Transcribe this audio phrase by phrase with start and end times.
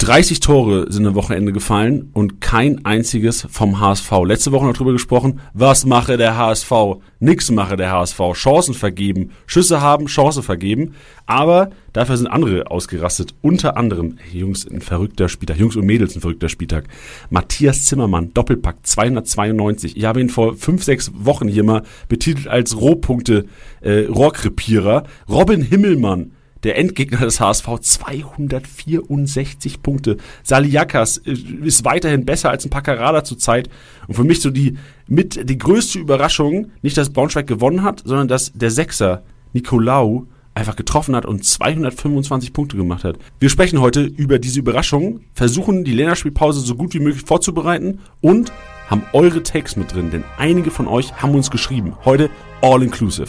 [0.00, 4.10] 30 Tore sind am Wochenende gefallen und kein einziges vom HSV.
[4.24, 6.72] Letzte Woche noch drüber gesprochen, was mache der HSV?
[7.18, 8.18] Nix mache der HSV.
[8.32, 10.94] Chancen vergeben, Schüsse haben, Chance vergeben.
[11.26, 13.34] Aber dafür sind andere ausgerastet.
[13.42, 16.84] Unter anderem, Jungs, ein verrückter Spieltag, Jungs und Mädels, ein verrückter Spieltag.
[17.28, 19.98] Matthias Zimmermann, Doppelpack 292.
[19.98, 23.44] Ich habe ihn vor fünf, sechs Wochen hier mal betitelt als Rohpunkte
[23.82, 25.02] äh, Rohrkrepierer.
[25.28, 26.32] Robin Himmelmann,
[26.62, 30.16] der Endgegner des HSV 264 Punkte.
[30.42, 31.32] Saliakas äh,
[31.64, 33.68] ist weiterhin besser als ein Paccarada zurzeit.
[34.06, 38.28] Und für mich so die mit die größte Überraschung, nicht dass Braunschweig gewonnen hat, sondern
[38.28, 43.18] dass der Sechser Nicolau einfach getroffen hat und 225 Punkte gemacht hat.
[43.38, 48.52] Wir sprechen heute über diese Überraschung, versuchen die Länderspielpause so gut wie möglich vorzubereiten und
[48.88, 51.94] haben eure Takes mit drin, denn einige von euch haben uns geschrieben.
[52.04, 52.28] Heute
[52.60, 53.28] all inclusive.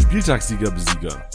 [0.00, 1.27] Spieltagssieger Besieger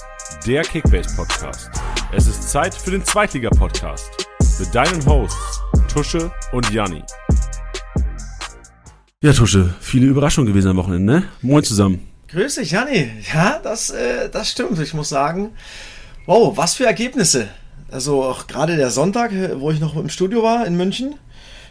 [0.46, 1.70] der Kickbase Podcast.
[2.12, 4.28] Es ist Zeit für den Zweitliga Podcast
[4.60, 7.02] mit deinen Hosts Tusche und Janni.
[9.22, 11.24] Ja, Tusche, viele Überraschungen gewesen am Wochenende, ne?
[11.42, 12.06] Moin zusammen.
[12.28, 13.10] Grüß dich, Janni.
[13.34, 14.78] Ja, das, äh, das stimmt.
[14.80, 15.52] Ich muss sagen,
[16.26, 17.48] wow, was für Ergebnisse.
[17.90, 21.16] Also auch gerade der Sonntag, wo ich noch im Studio war in München.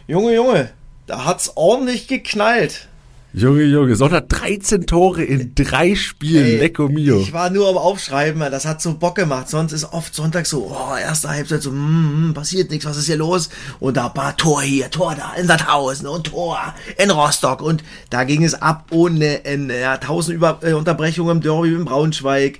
[0.07, 0.71] Junge, Junge,
[1.05, 2.87] da hat's ordentlich geknallt.
[3.35, 7.19] Junge, Junge, Sonntag 13 Tore in drei Spielen, Ey, Lecco mio.
[7.19, 9.49] Ich war nur am Aufschreiben, das hat so Bock gemacht.
[9.49, 13.07] Sonst ist oft Sonntag so, oh, erste Halbzeit so, mm, mm, passiert nichts, was ist
[13.07, 13.49] hier los?
[13.79, 17.63] Und da war Tor hier, Tor da, in Sandhausen und Tor in Rostock.
[17.63, 19.79] Und da ging es ab ohne Ende.
[19.79, 22.59] Ja, tausend Über äh, Unterbrechungen im Derby in Braunschweig.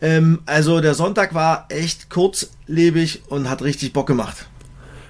[0.00, 4.46] Ähm, also der Sonntag war echt kurzlebig und hat richtig Bock gemacht.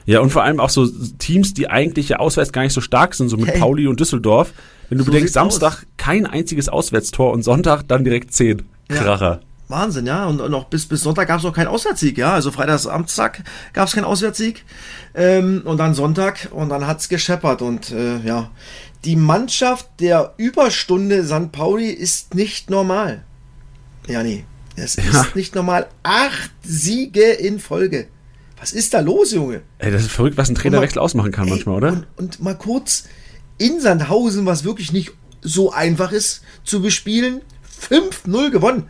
[0.06, 0.86] Ja, und vor allem auch so
[1.18, 3.58] Teams, die eigentlich ja auswärts gar nicht so stark sind, so mit hey.
[3.58, 4.52] Pauli und Düsseldorf.
[4.88, 5.86] Wenn du so bedenkst, Samstag aus.
[5.96, 8.62] kein einziges Auswärtstor und Sonntag dann direkt zehn.
[8.88, 9.40] Kracher.
[9.40, 9.54] Ja.
[9.68, 10.26] Wahnsinn, ja.
[10.26, 12.34] Und noch bis, bis Sonntag gab es noch keinen Auswärtssieg, ja.
[12.34, 14.64] Also Freitag, Samstag gab es keinen Auswärtssieg.
[15.14, 17.62] Ähm, und dann Sonntag und dann hat's gescheppert.
[17.62, 18.50] Und äh, ja,
[19.04, 21.50] die Mannschaft der Überstunde St.
[21.50, 23.24] Pauli ist nicht normal.
[24.06, 24.44] Ja, nee.
[24.76, 25.04] Es ja.
[25.04, 25.86] ist nicht normal.
[26.02, 28.08] Acht Siege in Folge.
[28.64, 29.60] Was ist da los, Junge?
[29.76, 31.88] Ey, das ist verrückt, was ein Trainerwechsel ausmachen kann ey, manchmal, oder?
[31.92, 33.04] Und, und, mal kurz
[33.58, 37.42] in Sandhausen, was wirklich nicht so einfach ist zu bespielen,
[37.90, 38.84] 5-0 gewonnen.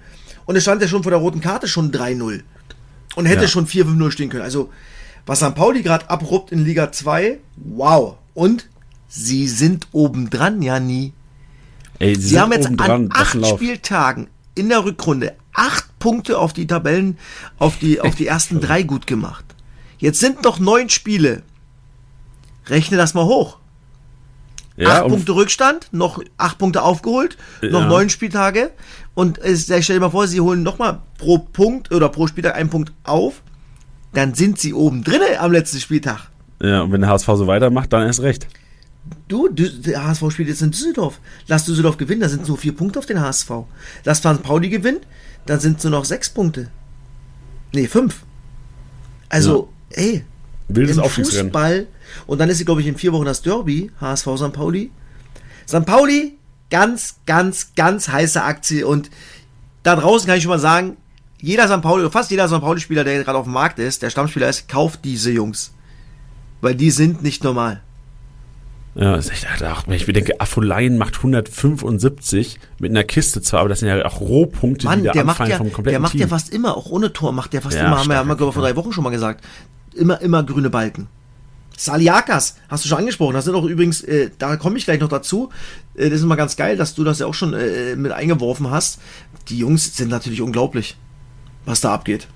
[0.47, 2.43] Und es stand ja schon vor der roten Karte schon 3-0.
[3.17, 3.49] Und hätte ja.
[3.49, 4.45] schon 4-5-0 stehen können.
[4.45, 4.71] Also,
[5.27, 5.57] was St.
[5.57, 8.19] Pauli gerade abruppt in Liga 2, wow.
[8.33, 8.69] Und
[9.09, 11.15] sie sind obendran, ja nie.
[11.99, 16.67] Ey, sie, sie haben jetzt an acht Spieltagen in der Rückrunde acht Punkte auf die
[16.67, 17.17] Tabellen,
[17.59, 19.44] auf die, auf die ersten drei gut gemacht.
[20.05, 21.41] Jetzt sind noch neun Spiele.
[22.67, 23.57] Rechne das mal hoch.
[24.77, 27.87] Ja, acht Punkte Rückstand, noch acht Punkte aufgeholt, noch ja.
[27.87, 28.73] neun Spieltage.
[29.15, 32.69] Und äh, stell dir mal vor, sie holen nochmal pro Punkt oder pro Spieltag einen
[32.69, 33.41] Punkt auf.
[34.13, 36.29] Dann sind sie oben drinne am letzten Spieltag.
[36.61, 38.47] Ja, und wenn der HSV so weitermacht, dann erst recht.
[39.29, 41.19] Du, der HSV spielt jetzt in Düsseldorf.
[41.47, 43.51] Lass Düsseldorf gewinnen, da sind nur vier Punkte auf den HSV.
[44.05, 44.43] Lass St.
[44.43, 45.01] Pauli gewinnen,
[45.47, 46.69] dann sind es nur noch sechs Punkte.
[47.73, 48.23] Nee, fünf.
[49.31, 49.75] Also, ja.
[49.97, 50.25] Ey,
[50.69, 51.87] Wildes im Fußball.
[52.27, 54.53] Und dann ist sie, glaube ich, in vier Wochen das Derby, HSV St.
[54.53, 54.91] Pauli.
[55.69, 55.85] St.
[55.85, 56.37] Pauli,
[56.71, 58.87] ganz, ganz, ganz heiße Aktie.
[58.87, 59.11] Und
[59.83, 60.97] da draußen kann ich schon mal sagen,
[61.41, 61.83] jeder St.
[61.83, 62.61] Pauli, fast jeder St.
[62.61, 65.75] Pauli-Spieler, der gerade auf dem Markt ist, der Stammspieler ist, kauft diese Jungs.
[66.61, 67.83] Weil die sind nicht normal.
[68.95, 73.69] Ja, ist echt, ach, wenn ich bedenke, Affolein macht 175 mit einer Kiste zwar, aber
[73.69, 76.13] das sind ja auch Rohpunkte, Mann, die da der macht ja, vom kompletten Der macht
[76.13, 76.21] Team.
[76.21, 78.37] ja fast immer, auch ohne Tor macht der fast ja, immer, haben wir, haben wir
[78.37, 79.45] glaube ich, vor drei Wochen schon mal gesagt,
[79.97, 81.09] immer, immer grüne Balken.
[81.77, 85.09] Saliakas, hast du schon angesprochen, das sind auch übrigens, äh, da komme ich gleich noch
[85.09, 85.51] dazu,
[85.97, 88.71] äh, das ist immer ganz geil, dass du das ja auch schon äh, mit eingeworfen
[88.71, 89.01] hast.
[89.49, 90.97] Die Jungs sind natürlich unglaublich,
[91.65, 92.29] was da abgeht.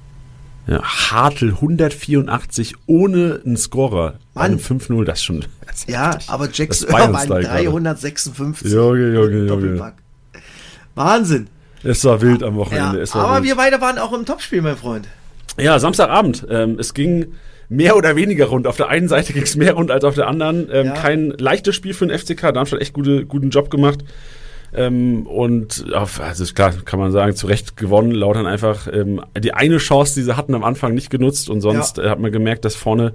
[0.66, 4.18] Ja, Hartl 184 ohne einen Scorer.
[4.34, 4.58] Mann.
[4.58, 5.44] 5-0, das schon.
[5.68, 6.30] Das ja, heftig.
[6.30, 8.72] aber Jackson war 356.
[8.72, 9.92] Junge, Junge, Junge.
[10.94, 11.48] Wahnsinn.
[11.84, 13.04] Es war wild am Wochenende.
[13.04, 13.44] Ja, aber wild.
[13.44, 15.06] wir beide waren auch im Topspiel, mein Freund.
[15.58, 16.46] Ja, Samstagabend.
[16.50, 17.34] Ähm, es ging
[17.68, 18.66] mehr oder weniger rund.
[18.66, 20.68] Auf der einen Seite ging es mehr rund als auf der anderen.
[20.72, 20.92] Ähm, ja.
[20.94, 22.52] Kein leichtes Spiel für den FCK.
[22.52, 24.04] Darmstadt echt gute, guten Job gemacht.
[24.74, 28.10] Ähm, und also ist klar, kann man sagen, zu Recht gewonnen.
[28.10, 31.98] Lautern einfach ähm, die eine Chance, die sie hatten am Anfang nicht genutzt und sonst
[31.98, 32.04] ja.
[32.04, 33.14] äh, hat man gemerkt, dass vorne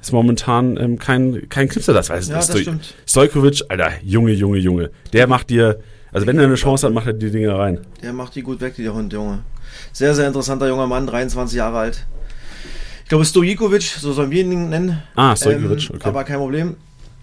[0.00, 2.10] ist momentan ähm, kein, kein Knipser das.
[2.10, 2.66] Weiß, ja, das Stoj
[3.06, 4.90] Stojkovic, Alter, Junge, Junge, Junge.
[5.12, 5.78] Der macht dir,
[6.12, 7.80] also wenn er eine Chance hat, macht er die Dinge rein.
[8.02, 9.44] Der macht die gut weg, der Hund, Junge.
[9.92, 12.06] Sehr, sehr interessanter junger Mann, 23 Jahre alt.
[13.12, 15.02] Ich glaube, Stojkovic, so sollen wir ihn nennen.
[15.16, 16.08] Ah, Stojkovic, ähm, okay.
[16.08, 16.76] Aber kein Problem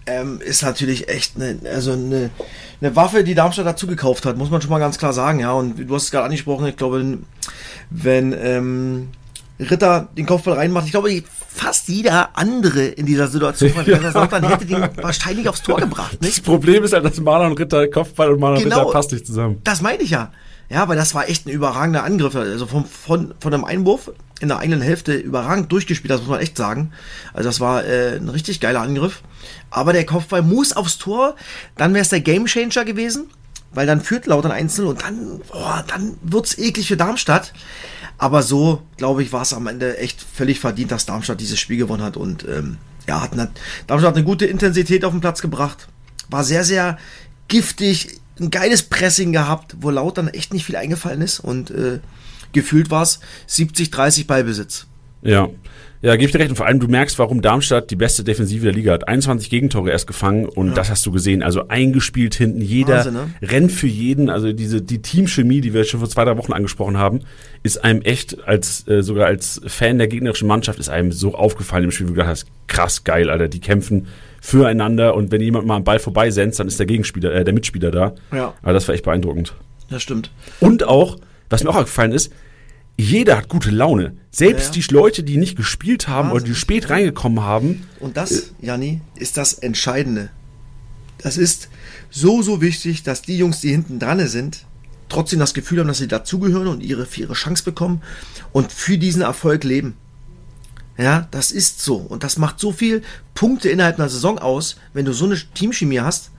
[0.06, 2.30] ähm, ist natürlich echt eine, also eine,
[2.80, 5.50] eine Waffe, die Darmstadt dazu gekauft hat, muss man schon mal ganz klar sagen, ja.
[5.50, 7.18] Und du hast es gerade angesprochen, ich glaube,
[7.90, 9.08] wenn ähm,
[9.58, 14.66] Ritter den Kopfball reinmacht, ich glaube, fast jeder andere in dieser Situation von Kaiserslautern hätte
[14.66, 16.18] den wahrscheinlich aufs Tor gebracht.
[16.20, 16.44] Das Nicht?
[16.44, 18.78] Problem ist halt, dass Marlon Ritter Kopfball und Marlon Genau.
[18.78, 19.60] Ritter passt nicht zusammen.
[19.64, 20.30] Das meine ich ja.
[20.70, 22.36] Ja, weil das war echt ein überragender Angriff.
[22.36, 26.40] Also vom, von, von einem Einwurf in der eigenen Hälfte überragend durchgespielt, das muss man
[26.40, 26.92] echt sagen.
[27.34, 29.22] Also das war äh, ein richtig geiler Angriff.
[29.70, 31.34] Aber der Kopfball muss aufs Tor,
[31.76, 33.28] dann wäre es der Gamechanger gewesen,
[33.72, 37.52] weil dann führt Lautern einzeln und dann, boah, dann wird's eklig für Darmstadt.
[38.16, 41.78] Aber so, glaube ich, war es am Ende echt völlig verdient, dass Darmstadt dieses Spiel
[41.78, 42.16] gewonnen hat.
[42.16, 42.76] Und ähm,
[43.08, 43.50] ja, hat eine,
[43.88, 45.88] Darmstadt hat eine gute Intensität auf den Platz gebracht.
[46.28, 46.96] War sehr, sehr
[47.48, 51.40] giftig, ein geiles Pressing gehabt, wo Lautern echt nicht viel eingefallen ist.
[51.40, 52.00] Und äh,
[52.52, 54.86] gefühlt war es 70-30 Ballbesitz.
[55.22, 55.48] Ja.
[56.02, 56.48] Ja, gebe ich dir recht.
[56.48, 59.06] Und vor allem, du merkst, warum Darmstadt die beste Defensive der Liga hat.
[59.06, 61.42] 21 Gegentore erst gefangen und das hast du gesehen.
[61.42, 62.62] Also eingespielt hinten.
[62.62, 63.34] Jeder Wahnsinn, ne?
[63.42, 64.30] rennt für jeden.
[64.30, 67.20] Also diese, die Teamchemie, die wir schon vor zwei, drei Wochen angesprochen haben,
[67.62, 71.84] ist einem echt als, äh, sogar als Fan der gegnerischen Mannschaft ist einem so aufgefallen
[71.84, 73.48] im Spiel, wo du gedacht hast, krass geil, Alter.
[73.48, 74.06] Die kämpfen
[74.40, 77.90] füreinander und wenn jemand mal einen Ball vorbeisenzt, dann ist der Gegenspieler, äh, der Mitspieler
[77.90, 78.14] da.
[78.32, 78.54] Ja.
[78.62, 79.54] Aber das war echt beeindruckend.
[79.88, 80.30] Das stimmt.
[80.60, 82.32] Und auch, was mir auch aufgefallen ist,
[82.96, 84.16] jeder hat gute Laune.
[84.30, 86.54] Selbst Ja, die Leute, die nicht gespielt haben oder die Wahnsinn.
[86.56, 87.86] spät reingekommen haben.
[87.98, 90.30] Und das, Janni, ist das Entscheidende.
[91.18, 91.68] Das ist
[92.10, 94.66] so, so wichtig, dass die Jungs, die hinten dran sind,
[95.08, 98.02] trotzdem das Gefühl haben, dass sie dazugehören und ihre, für ihre Chance bekommen
[98.52, 99.96] und für diesen Erfolg leben.
[101.00, 101.96] Ja, das ist so.
[101.96, 103.02] Und das macht so viel
[103.32, 106.30] Punkte innerhalb einer Saison aus, wenn du so eine Teamchemie hast,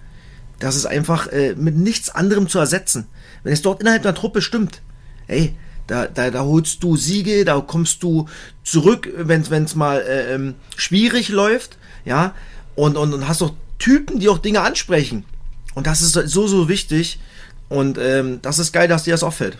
[0.59, 3.07] das ist einfach äh, mit nichts anderem zu ersetzen.
[3.41, 4.83] Wenn es dort innerhalb einer Truppe stimmt,
[5.27, 5.55] ey,
[5.87, 8.27] da, da, da holst du Siege, da kommst du
[8.63, 12.35] zurück, wenn es mal äh, ähm, schwierig läuft, ja,
[12.75, 15.25] und, und, und hast doch Typen, die auch Dinge ansprechen.
[15.73, 17.19] Und das ist so, so wichtig.
[17.67, 19.57] Und ähm, das ist geil, dass dir das auffällt.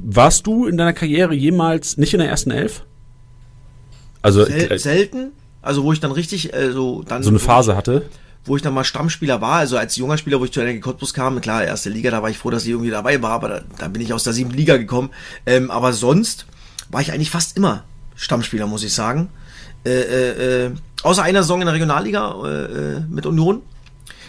[0.00, 2.84] Warst du in deiner Karriere jemals nicht in der ersten Elf?
[4.22, 5.32] Also Sel äh, selten,
[5.62, 8.06] also wo ich dann richtig äh, so dann so eine Phase hatte.
[8.44, 11.14] wo ich dann mal Stammspieler war, also als junger Spieler, wo ich zu Energie Cottbus
[11.14, 13.60] kam, klar, erste Liga, da war ich froh, dass ich irgendwie dabei war, aber da,
[13.78, 15.10] da bin ich aus der siebten Liga gekommen.
[15.46, 16.46] Ähm, aber sonst
[16.90, 17.84] war ich eigentlich fast immer
[18.16, 19.28] Stammspieler, muss ich sagen.
[19.84, 20.70] Äh, äh, äh,
[21.02, 23.62] außer einer Saison in der Regionalliga äh, äh, mit Union.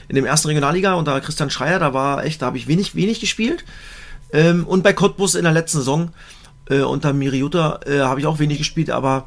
[0.07, 3.19] In dem ersten Regionalliga unter Christian Schreier, da war echt, da habe ich wenig, wenig
[3.19, 3.63] gespielt.
[4.33, 6.11] Ähm, und bei Cottbus in der letzten Saison
[6.69, 9.25] unter Miriuta äh, habe ich auch wenig gespielt, aber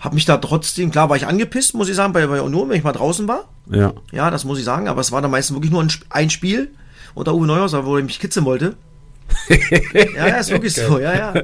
[0.00, 2.76] habe mich da trotzdem, klar war ich angepisst, muss ich sagen, bei, bei Union, wenn
[2.76, 3.48] ich mal draußen war.
[3.70, 3.92] Ja.
[4.12, 6.30] Ja, das muss ich sagen, aber es war dann meistens wirklich nur ein, Sp- ein
[6.30, 6.70] Spiel
[7.14, 8.74] unter Uwe Neuhaus, wo er mich kitzeln wollte.
[10.16, 11.34] ja, ja, ist wirklich so, ja, ja.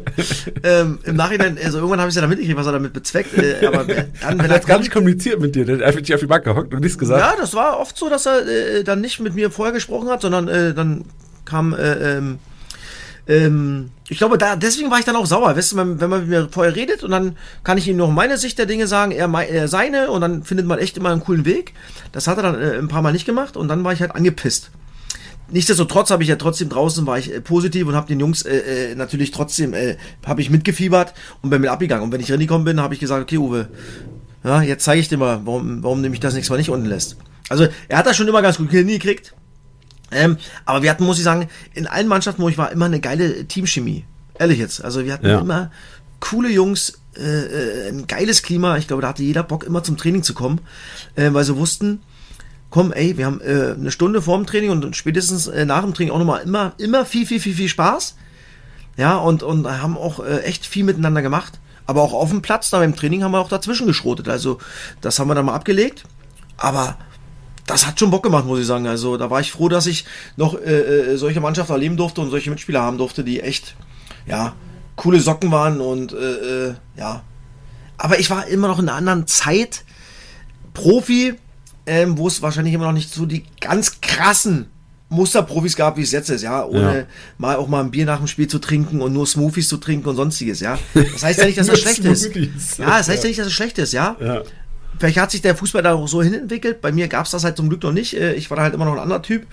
[0.64, 3.64] Ähm, Im Nachhinein, also irgendwann habe ich ja dann mitgekriegt, was er damit bezweckt, äh,
[3.64, 6.12] aber dann, wenn Er hat gar nicht kommt, kommuniziert mit dir, der hat einfach nicht
[6.12, 7.20] auf die Bank gehockt und nichts gesagt.
[7.20, 10.22] ja, das war oft so, dass er äh, dann nicht mit mir vorher gesprochen hat,
[10.22, 11.04] sondern äh, dann
[11.44, 12.38] kam, äh, ähm,
[13.28, 16.20] ähm, ich glaube, da, deswegen war ich dann auch sauer, weißt du, wenn, wenn man
[16.20, 19.10] mit mir vorher redet und dann kann ich ihm noch meine Sicht der Dinge sagen,
[19.10, 21.74] er, er seine und dann findet man echt immer einen coolen Weg.
[22.12, 24.14] Das hat er dann äh, ein paar Mal nicht gemacht und dann war ich halt
[24.14, 24.70] angepisst.
[25.48, 28.90] Nichtsdestotrotz habe ich ja trotzdem draußen war ich äh, positiv und habe den Jungs äh,
[28.90, 32.04] äh, natürlich trotzdem äh, habe ich mitgefiebert und bin mit abgegangen.
[32.04, 33.68] Und wenn ich reingekommen bin, habe ich gesagt, okay, Uwe,
[34.44, 37.16] ja, jetzt zeige ich dir mal, warum, warum nämlich das nächste Mal nicht unten lässt.
[37.48, 39.34] Also er hat das schon immer ganz gut hingekriegt.
[40.12, 43.00] Ähm, aber wir hatten, muss ich sagen, in allen Mannschaften, wo ich war, immer eine
[43.00, 44.04] geile Teamchemie.
[44.38, 44.84] Ehrlich jetzt.
[44.84, 45.40] Also wir hatten Ja.
[45.40, 45.70] immer
[46.20, 48.76] coole Jungs, äh, äh, ein geiles Klima.
[48.76, 50.60] Ich glaube, da hatte jeder Bock, immer zum Training zu kommen,
[51.16, 52.00] äh, weil sie wussten,
[52.70, 55.94] komm, ey, wir haben äh, eine Stunde vor dem Training und spätestens äh, nach dem
[55.94, 58.16] Training auch nochmal immer, immer viel, viel, viel, viel Spaß.
[58.96, 61.58] Ja, und, und haben auch äh, echt viel miteinander gemacht.
[61.86, 64.28] Aber auch auf dem Platz, da beim Training haben wir auch dazwischen geschrotet.
[64.28, 64.58] Also,
[65.00, 66.04] das haben wir dann mal abgelegt.
[66.56, 66.96] Aber
[67.66, 68.86] das hat schon Bock gemacht, muss ich sagen.
[68.86, 70.04] Also, da war ich froh, dass ich
[70.36, 73.74] noch äh, äh, solche Mannschaft erleben durfte und solche Mitspieler haben durfte, die echt,
[74.26, 74.54] ja,
[74.94, 77.22] coole Socken waren und, äh, äh, ja.
[77.98, 79.84] Aber ich war immer noch in einer anderen Zeit.
[80.74, 81.34] Profi,
[81.86, 84.66] ähm, wo es wahrscheinlich immer noch nicht so die ganz krassen
[85.08, 87.04] Musterprofis gab, wie es jetzt ist, ja, ohne Ja.
[87.38, 90.08] mal auch mal ein Bier nach dem Spiel zu trinken und nur Smoothies zu trinken
[90.08, 90.78] und sonstiges, ja.
[90.94, 92.78] Das heißt ja nicht, dass das Nur schlecht ist.
[92.78, 94.16] Ja, das heißt ja nicht, dass es schlecht ist, ja.
[94.20, 94.42] Ja.
[94.98, 96.80] Vielleicht hat sich der Fußball da auch so hinentwickelt.
[96.80, 98.14] Bei mir gab es das halt zum Glück noch nicht.
[98.14, 99.46] Äh, Ich war da halt immer noch ein anderer Typ.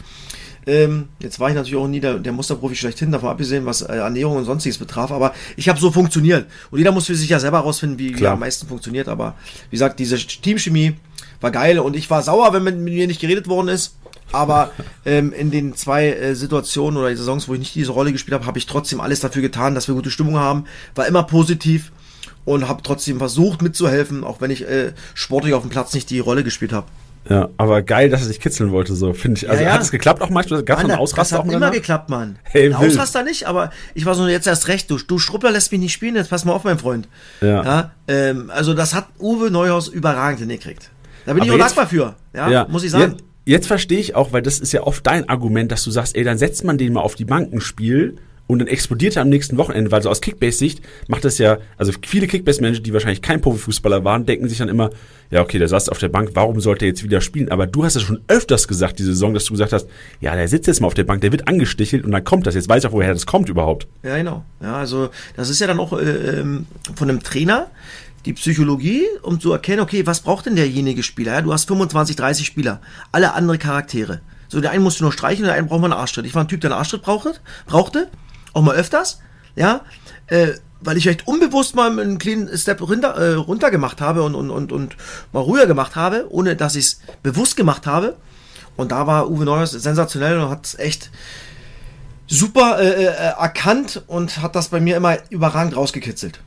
[0.66, 3.96] Ähm, jetzt war ich natürlich auch nie der, der Musterprofi schlechthin, davon abgesehen, was äh,
[3.96, 6.48] Ernährung und sonstiges betraf, aber ich habe so funktioniert.
[6.72, 9.08] Und jeder muss für sich ja selber herausfinden, wie, wie er am meisten funktioniert.
[9.10, 9.36] Aber
[9.70, 10.96] wie gesagt, diese Teamchemie
[11.42, 13.96] war geil und ich war sauer, wenn mit, mit mir nicht geredet worden ist.
[14.32, 14.72] Aber
[15.06, 18.46] ähm, in den zwei äh, Situationen oder Saisons, wo ich nicht diese Rolle gespielt habe,
[18.46, 20.66] habe ich trotzdem alles dafür getan, dass wir gute Stimmung haben.
[20.96, 21.92] War immer positiv
[22.46, 26.20] und habe trotzdem versucht mitzuhelfen, auch wenn ich äh, sportlich auf dem Platz nicht die
[26.20, 26.88] Rolle gespielt habe.
[27.30, 29.50] Ja, aber geil, dass er sich kitzeln wollte, so, finde ich.
[29.50, 29.74] Also Ja, ja.
[29.76, 30.62] hat es geklappt auch manchmal?
[30.64, 31.74] Gab es einen Ausraster das auch hat immer danach?
[31.74, 32.38] geklappt, Mann.
[32.44, 32.76] Hey, Ein.
[32.76, 35.94] Ausraster nicht, aber ich war so, jetzt erst recht, du, du Struppler lässt mich nicht
[35.94, 37.08] spielen, jetzt pass mal auf, mein Freund.
[37.40, 37.92] Ja.
[38.10, 40.90] ähm, also das hat Uwe Neuhaus überragend hingekriegt.
[41.26, 43.14] Da bin ich Aber auch jetzt- dankbar für, ja, muss ich sagen.
[43.14, 46.18] Jetzt, jetzt verstehe ich auch, weil das ist ja oft dein Argument, dass du sagst,
[46.18, 49.22] ey, dann setzt man den mal auf die Bank ein Spiel und dann explodiert er
[49.22, 53.22] am nächsten Wochenende, weil so aus Kickbase-Sicht macht das ja, also viele Kickbase-Manager, die wahrscheinlich
[53.22, 54.90] kein Profifußballer waren, denken sich dann immer,
[55.32, 57.50] ja, okay, der saß auf der Bank, warum sollte er jetzt wieder spielen?
[57.50, 59.88] Aber du hast es schon öfters gesagt, diese Saison, dass du gesagt hast,
[60.20, 62.56] ja, der sitzt jetzt mal auf der Bank, der wird angestichelt und dann kommt das.
[62.56, 63.88] Jetzt weiß ich auch, woher das kommt überhaupt.
[64.04, 64.44] Ja, genau.
[64.62, 67.68] Ja, also das ist ja dann auch äh, ähm, von einem Trainer
[68.26, 71.34] die Psychologie, um zu erkennen, okay, was braucht denn derjenige Spieler?
[71.34, 72.82] Ja, du hast 25, 30 Spieler,
[73.12, 74.22] alle andere Charaktere.
[74.48, 76.26] So, der einen musst du nur streichen, der einen braucht mal einen Arschtritt.
[76.26, 77.34] Ich war ein Typ, der einen Arschtritt brauchte,
[77.66, 78.08] brauchte,
[78.54, 79.20] auch mal öfters,
[79.56, 79.82] ja,
[80.28, 80.50] äh,
[80.82, 84.50] weil ich vielleicht unbewusst mal einen kleinen Step runter, äh, runter gemacht habe und, und,
[84.50, 84.98] und, und
[85.32, 88.16] mal ruhiger gemacht habe, ohne dass ich es bewusst gemacht habe.
[88.76, 91.10] Und da war Uwe Neuhaus sensationell und hat es echt
[92.28, 96.40] super äh, äh, erkannt und hat das bei mir immer überragend rausgekitzelt.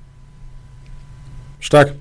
[1.61, 1.95] Stark.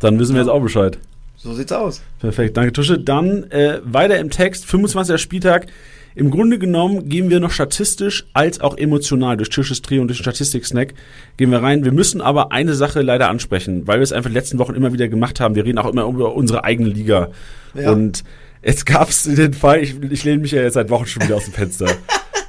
[0.00, 0.98] Dann wissen wir jetzt auch Bescheid.
[1.36, 2.00] So sieht's aus.
[2.18, 2.98] Perfekt, danke Tusche.
[2.98, 5.20] Dann äh, weiter im Text, 25.
[5.20, 5.66] Spieltag.
[6.14, 10.18] Im Grunde genommen gehen wir noch statistisch als auch emotional durch Tisches Trio und durch
[10.18, 10.94] den Statistik-Snack
[11.36, 11.84] gehen wir rein.
[11.84, 14.74] Wir müssen aber eine Sache leider ansprechen, weil wir es einfach in den letzten Wochen
[14.74, 15.54] immer wieder gemacht haben.
[15.54, 17.28] Wir reden auch immer über unsere eigene Liga.
[17.74, 17.92] Ja.
[17.92, 18.24] Und
[18.62, 21.36] jetzt gab es den Fall, ich, ich lehne mich ja jetzt seit Wochen schon wieder
[21.36, 21.86] aus dem Fenster.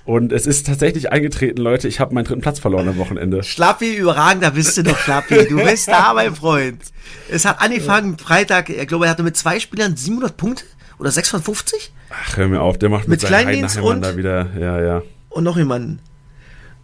[0.04, 3.44] Und es ist tatsächlich eingetreten, Leute, ich habe meinen dritten Platz verloren am Wochenende.
[3.44, 5.46] Schlappi, überragend, da bist du doch, Schlappi.
[5.48, 6.82] Du bist da, mein Freund.
[7.30, 10.64] Es hat angefangen, Freitag, ich glaube, er hatte mit zwei Spielern 700 Punkte
[11.02, 14.48] oder 650 Ach, hör mir auf, der macht mit, Mit seinen Kleindienst und- da wieder,
[14.60, 15.02] ja, ja.
[15.30, 16.00] und noch jemanden.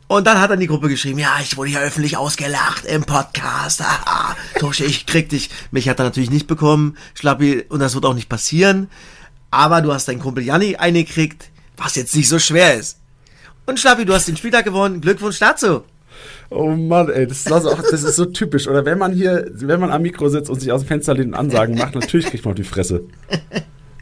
[0.09, 3.03] Und dann hat er in die Gruppe geschrieben, ja, ich wurde hier öffentlich ausgelacht im
[3.03, 3.81] Podcast.
[3.83, 4.38] Haha.
[4.57, 5.50] Tosche, ich krieg dich.
[5.71, 8.89] Mich hat er natürlich nicht bekommen, Schlappi, und das wird auch nicht passieren.
[9.51, 13.00] Aber du hast deinen Kumpel Janni eingekriegt, was jetzt nicht so schwer ist.
[13.65, 15.01] Und Schlappi, du hast den Spieltag gewonnen.
[15.01, 15.83] Glückwunsch dazu.
[16.50, 18.67] Oh Mann, ey, das ist, also auch, das ist so typisch.
[18.69, 21.27] Oder wenn man hier, wenn man am Mikro sitzt und sich aus dem Fenster lehnt
[21.27, 23.03] und Ansagen macht, natürlich kriegt man auf die Fresse.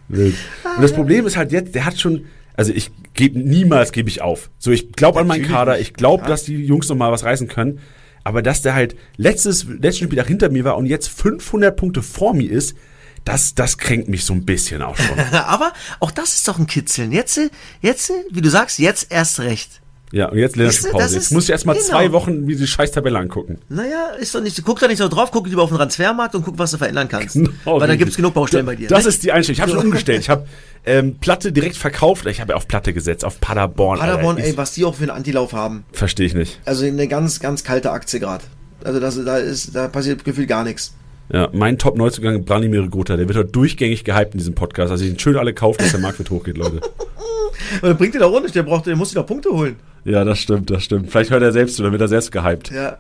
[0.07, 0.35] Wild.
[0.75, 4.21] Und das Problem ist halt jetzt, der hat schon, also ich gebe niemals gebe ich
[4.21, 4.50] auf.
[4.59, 6.29] So, ich glaube an meinen Kader, ich glaube, Ja.
[6.29, 7.79] dass die Jungs noch mal was reißen können.
[8.24, 12.33] Aber dass der halt letztes, letzten Spieltag hinter mir war und jetzt 500 Punkte vor
[12.33, 12.75] mir ist,
[13.24, 15.17] das, das kränkt mich so ein bisschen auch schon.
[15.31, 17.12] Aber auch das ist doch ein Kitzeln.
[17.12, 17.39] Jetzt,
[17.81, 19.81] jetzt, wie du sagst, jetzt erst recht.
[20.12, 21.15] Ja, und jetzt Länderspielpause.
[21.15, 21.85] Jetzt muss ich erst mal genau.
[21.85, 23.57] zwei Wochen wie die scheiß Tabelle angucken.
[23.69, 26.45] Naja, ist doch nicht, guck da nicht so drauf, guck lieber auf den Transfermarkt und
[26.45, 27.35] guck, was du verändern kannst.
[27.35, 28.00] Weil da richtig.
[28.00, 28.88] gibt's genug Baustellen bei dir.
[28.88, 29.09] Das ne?
[29.09, 29.55] ist die Einstellung.
[29.55, 30.21] Ich habe schon umgestellt.
[30.21, 30.47] Ich habe
[30.85, 32.25] ähm, Platte direkt verkauft.
[32.27, 34.00] Ich habe ja auf Platte gesetzt, auf Paderborn.
[34.00, 34.47] Paderborn, Alter.
[34.47, 35.85] ey, was die auch für einen Antilauf haben.
[35.91, 36.59] Verstehe ich nicht.
[36.65, 38.43] Also eine ganz, ganz kalte Aktie gerade.
[38.83, 40.93] Also das, da ist, da passiert gefühlt gar nichts.
[41.33, 44.91] Ja, mein Top-Neuzugang, Branimir Gotha, der wird heute durchgängig gehypt in diesem Podcast.
[44.91, 46.81] Also ihn schön alle kaufen, dass der Markt wird hochgeht, Leute.
[47.81, 49.77] Und der bringt dir doch auch nicht, der braucht, der muss dir doch Punkte holen.
[50.05, 51.09] Ja, das stimmt, das stimmt.
[51.09, 52.69] Vielleicht hört er selbst zu, dann wird er selbst gehypt.
[52.69, 53.00] Ja,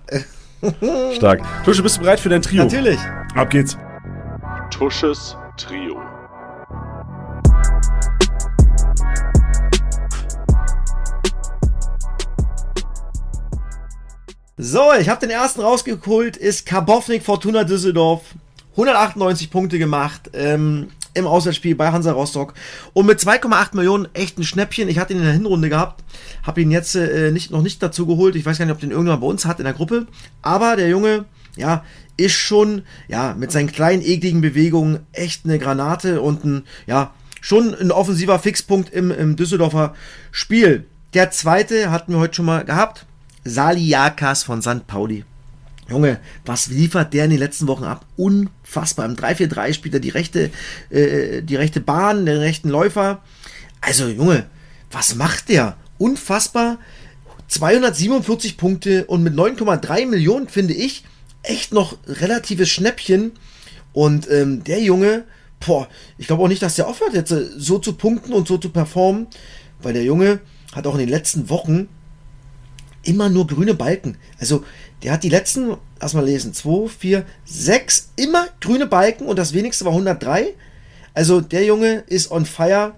[1.15, 1.43] Stark.
[1.63, 2.63] Tusche, bist du bereit für dein Trio?
[2.63, 2.97] natürlich.
[3.35, 3.77] Ab geht's.
[4.71, 6.01] Tusches Trio.
[14.57, 18.33] So, ich habe den ersten rausgeholt, ist Karbovnik Fortuna Düsseldorf.
[18.71, 22.53] 198 Punkte gemacht ähm, im Auswärtsspiel bei Hansa Rostock.
[22.93, 24.87] Und mit 2,8 Millionen echt ein Schnäppchen.
[24.89, 26.03] Ich hatte ihn in der Hinrunde gehabt,
[26.43, 28.35] habe ihn jetzt äh, nicht, noch nicht dazu geholt.
[28.35, 30.07] Ich weiß gar nicht, ob den irgendjemand bei uns hat in der Gruppe.
[30.41, 31.83] Aber der Junge, ja,
[32.17, 37.73] ist schon, ja, mit seinen kleinen, ekligen Bewegungen echt eine Granate und ein, ja, schon
[37.73, 39.93] ein offensiver Fixpunkt im, im Düsseldorfer
[40.31, 40.85] Spiel.
[41.13, 43.05] Der zweite hatten wir heute schon mal gehabt.
[43.43, 44.87] Saliakas von St.
[44.87, 45.23] Pauli.
[45.89, 48.05] Junge, was liefert der in den letzten Wochen ab?
[48.17, 49.05] Unfassbar.
[49.05, 50.49] Im 3-4-3 spielt er die rechte,
[50.89, 53.21] äh, die rechte Bahn, den rechten Läufer.
[53.81, 54.47] Also, Junge,
[54.91, 55.77] was macht der?
[55.97, 56.79] Unfassbar.
[57.47, 61.03] 247 Punkte und mit 9,3 Millionen finde ich
[61.43, 63.33] echt noch relatives Schnäppchen.
[63.93, 65.25] Und ähm, der Junge,
[65.65, 65.87] boah,
[66.17, 68.69] ich glaube auch nicht, dass der aufhört jetzt äh, so zu punkten und so zu
[68.69, 69.27] performen,
[69.81, 70.39] weil der Junge
[70.73, 71.87] hat auch in den letzten Wochen
[73.05, 74.17] immer nur grüne Balken.
[74.39, 74.63] Also
[75.03, 79.53] der hat die letzten, lass mal lesen, 2, 4, 6, immer grüne Balken und das
[79.53, 80.53] wenigste war 103.
[81.13, 82.93] Also der Junge ist on fire,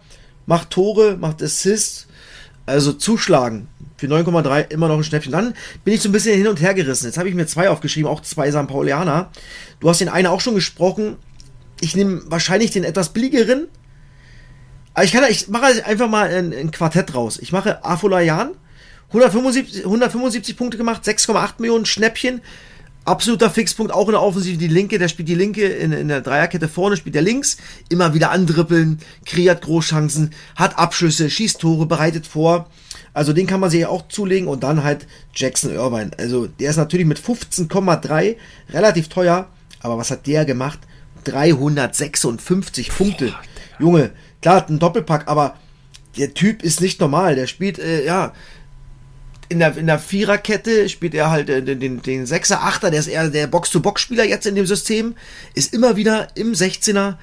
[0.46, 2.08] macht Tore, macht Assists,
[2.66, 3.68] also zuschlagen.
[3.98, 5.32] Für 9,3 immer noch ein Schnäppchen.
[5.32, 7.06] Dann bin ich so ein bisschen hin und her gerissen.
[7.06, 8.68] Jetzt habe ich mir zwei aufgeschrieben, auch zwei St.
[8.68, 9.32] Paulianer.
[9.80, 11.16] Du hast den einen auch schon gesprochen.
[11.82, 13.68] Ich nehme wahrscheinlich den etwas billigeren.
[14.94, 17.40] Aber ich kann, ich mache einfach mal ein, ein Quartett raus.
[17.42, 18.52] Ich mache Afolayan,
[19.10, 22.42] 175, 175 Punkte gemacht, 6,8 Millionen Schnäppchen.
[23.06, 24.58] Absoluter Fixpunkt, auch in der Offensive.
[24.58, 27.56] Die Linke, der spielt die Linke in, in der Dreierkette vorne, spielt der links.
[27.88, 32.70] Immer wieder andribbeln, kreiert Großchancen, hat Abschlüsse, schießt Tore, bereitet vor.
[33.14, 34.50] Also den kann man sich auch zulegen.
[34.50, 36.12] Und dann halt Jackson Irvine.
[36.18, 38.36] Also der ist natürlich mit 15,3
[38.72, 39.48] relativ teuer.
[39.80, 40.80] Aber was hat der gemacht?
[41.24, 43.34] 356 Punkte.
[43.80, 44.12] Junge,
[44.42, 45.56] klar, ein Doppelpack, aber
[46.18, 47.36] der Typ ist nicht normal.
[47.36, 48.34] Der spielt, äh, ja,
[49.50, 53.00] in der, in der Viererkette spielt er halt äh, den, den, den Sechser, Achter, der
[53.00, 55.16] ist eher der Box-to-Box-Spieler jetzt in dem System,
[55.54, 57.16] ist immer wieder im 16er.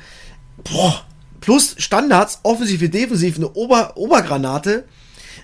[0.64, 1.04] Boah,
[1.40, 4.84] plus Standards, offensiv wie defensiv, eine Ober, Obergranate.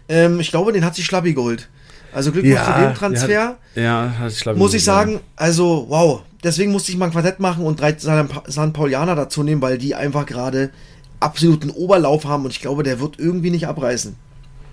[0.08, 1.68] Ähm, ich glaube, den hat sich Schlappi geholt.
[2.12, 3.56] Also Glückwunsch Ja, zu dem Transfer.
[3.74, 6.22] Ja, ja hat Schlappi muss ich sagen, also wow.
[6.42, 9.94] Deswegen musste ich mal ein Quartett machen und drei San Paulianer dazu nehmen, weil die
[9.94, 10.70] einfach gerade
[11.20, 14.16] absoluten Oberlauf haben und ich glaube, der wird irgendwie nicht abreißen.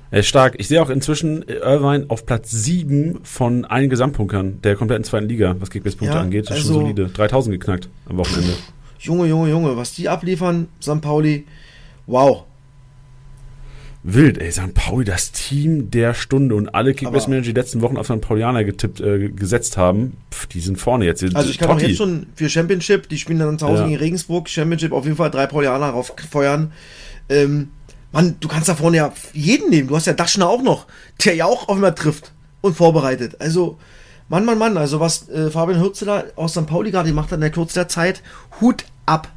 [0.09, 0.55] Er ist stark.
[0.57, 5.55] Ich sehe auch inzwischen Irvine auf Platz 7 von allen Gesamtpunktern der kompletten zweiten Liga,
[5.59, 6.49] was Kickbase-Punkte Ja, angeht.
[6.49, 7.07] Das ist also- schon solide.
[7.09, 8.53] 3000 geknackt am Wochenende.
[8.99, 11.01] Junge, Junge, Junge, was die abliefern, St.
[11.01, 11.45] Pauli,
[12.05, 12.43] wow.
[14.03, 14.73] Wild, ey, St.
[14.73, 18.21] Pauli, das Team der Stunde und alle Kickbase-Manager, die letzten Wochen auf St.
[18.21, 21.23] Paulianer getippt, äh, gesetzt haben, pff, die sind vorne jetzt.
[21.35, 21.87] Also ich kann auch Totti.
[21.87, 23.87] jetzt schon für Championship, die spielen dann zu Hause Ja.
[23.89, 26.71] gegen Regensburg, Championship auf jeden Fall drei Paulianer raufgefeuern.
[27.27, 27.69] Ähm,
[28.17, 29.89] Mann, du kannst da vorne ja jeden nehmen.
[29.89, 30.87] Du hast ja Daschner auch noch,
[31.23, 32.31] der ja auch auf immer trifft
[32.61, 33.35] und vorbereitet.
[33.37, 33.77] Also,
[34.27, 36.65] Mann, Mann, Mann, also was äh, Fabian Hürzeler aus St.
[36.65, 38.23] Pauli gerade gemacht hat in der Kürze der Zeit,
[38.59, 39.31] Hut ab.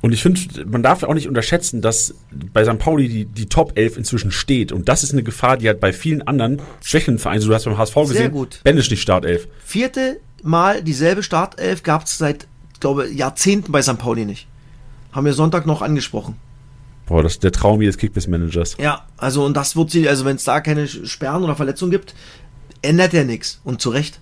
[0.00, 2.14] Und ich finde, man darf auch nicht unterschätzen, dass
[2.52, 2.78] bei St.
[2.78, 4.70] Pauli die, die Top 11 inzwischen steht.
[4.70, 7.64] Und das ist eine Gefahr, die halt bei vielen anderen schwächeren Vereinen, so du hast
[7.64, 8.60] beim HSV Sehr gesehen, gut.
[8.62, 9.48] Bändisch nicht Startelf.
[9.64, 12.46] Vierte Mal dieselbe Startelf gab es seit,
[12.78, 13.98] glaube Jahrzehnten bei St.
[13.98, 14.46] Pauli nicht.
[15.10, 16.36] Haben wir Sonntag noch angesprochen.
[17.06, 18.76] Boah, das ist der Traum jedes Kickbase-Managers.
[18.80, 22.14] Ja, also und das wird sie, also wenn es da keine Sperren oder Verletzungen gibt,
[22.80, 23.60] ändert er nichts.
[23.64, 24.20] Und zu Recht.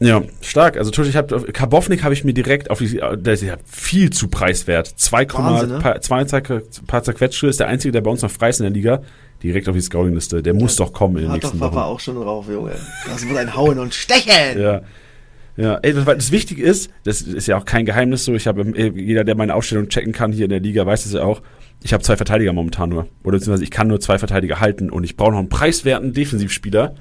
[0.00, 0.76] Ja, stark.
[0.76, 4.26] Also ich habe Karbovnik habe ich mir direkt auf die, der ist ja viel zu
[4.28, 4.88] preiswert.
[4.88, 5.78] 2, Wahnsinn, ne?
[5.78, 8.64] paar, zwei zer- paar zerquetschte ist der einzige, der bei uns noch frei ist in
[8.64, 9.02] der Liga.
[9.42, 10.42] Direkt auf die Scouting-Liste.
[10.42, 11.84] Der muss doch kommen in den Hat doch nächsten Papa Wochen.
[11.84, 12.72] auch schon drauf, Junge.
[13.06, 14.60] Das wird ein Hauen und Stechen.
[14.60, 14.80] Ja.
[15.56, 18.62] Ja, ey, das, das Wichtige ist, das ist ja auch kein Geheimnis so, ich habe,
[18.76, 21.42] äh, jeder, der meine Aufstellung checken kann hier in der Liga, weiß es ja auch,
[21.82, 23.06] ich habe zwei Verteidiger momentan nur.
[23.22, 26.94] Oder beziehungsweise ich kann nur zwei Verteidiger halten und ich brauche noch einen preiswerten Defensivspieler.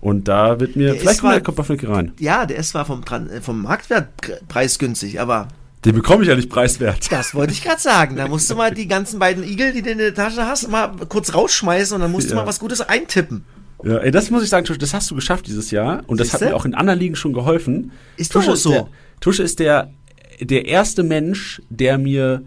[0.00, 2.12] Und da wird mir, Der vielleicht ist kommt der zwar- Kopfballflick rein.
[2.20, 4.08] Ja, der ist zwar vom, äh, vom Marktwert
[4.48, 5.48] preisgünstig, aber
[5.84, 7.10] Den bekomme ich ja nicht preiswert.
[7.10, 8.16] das wollte ich gerade sagen.
[8.16, 10.92] Da musst du mal die ganzen beiden Igel, die du in der Tasche hast, mal
[11.08, 12.40] kurz rausschmeißen und dann musst du Ja.
[12.42, 13.44] mal was Gutes eintippen.
[13.84, 16.02] Ja, ey, das muss ich sagen, Tusche, das hast du geschafft dieses Jahr.
[16.06, 16.46] Und das Siehste?
[16.46, 17.92] hat mir auch in anderen Ligen schon geholfen.
[18.16, 18.70] Ist doch Tusche auch so.
[18.70, 18.88] Der,
[19.20, 19.92] Tusche ist der,
[20.40, 22.42] der erste Mensch, der mir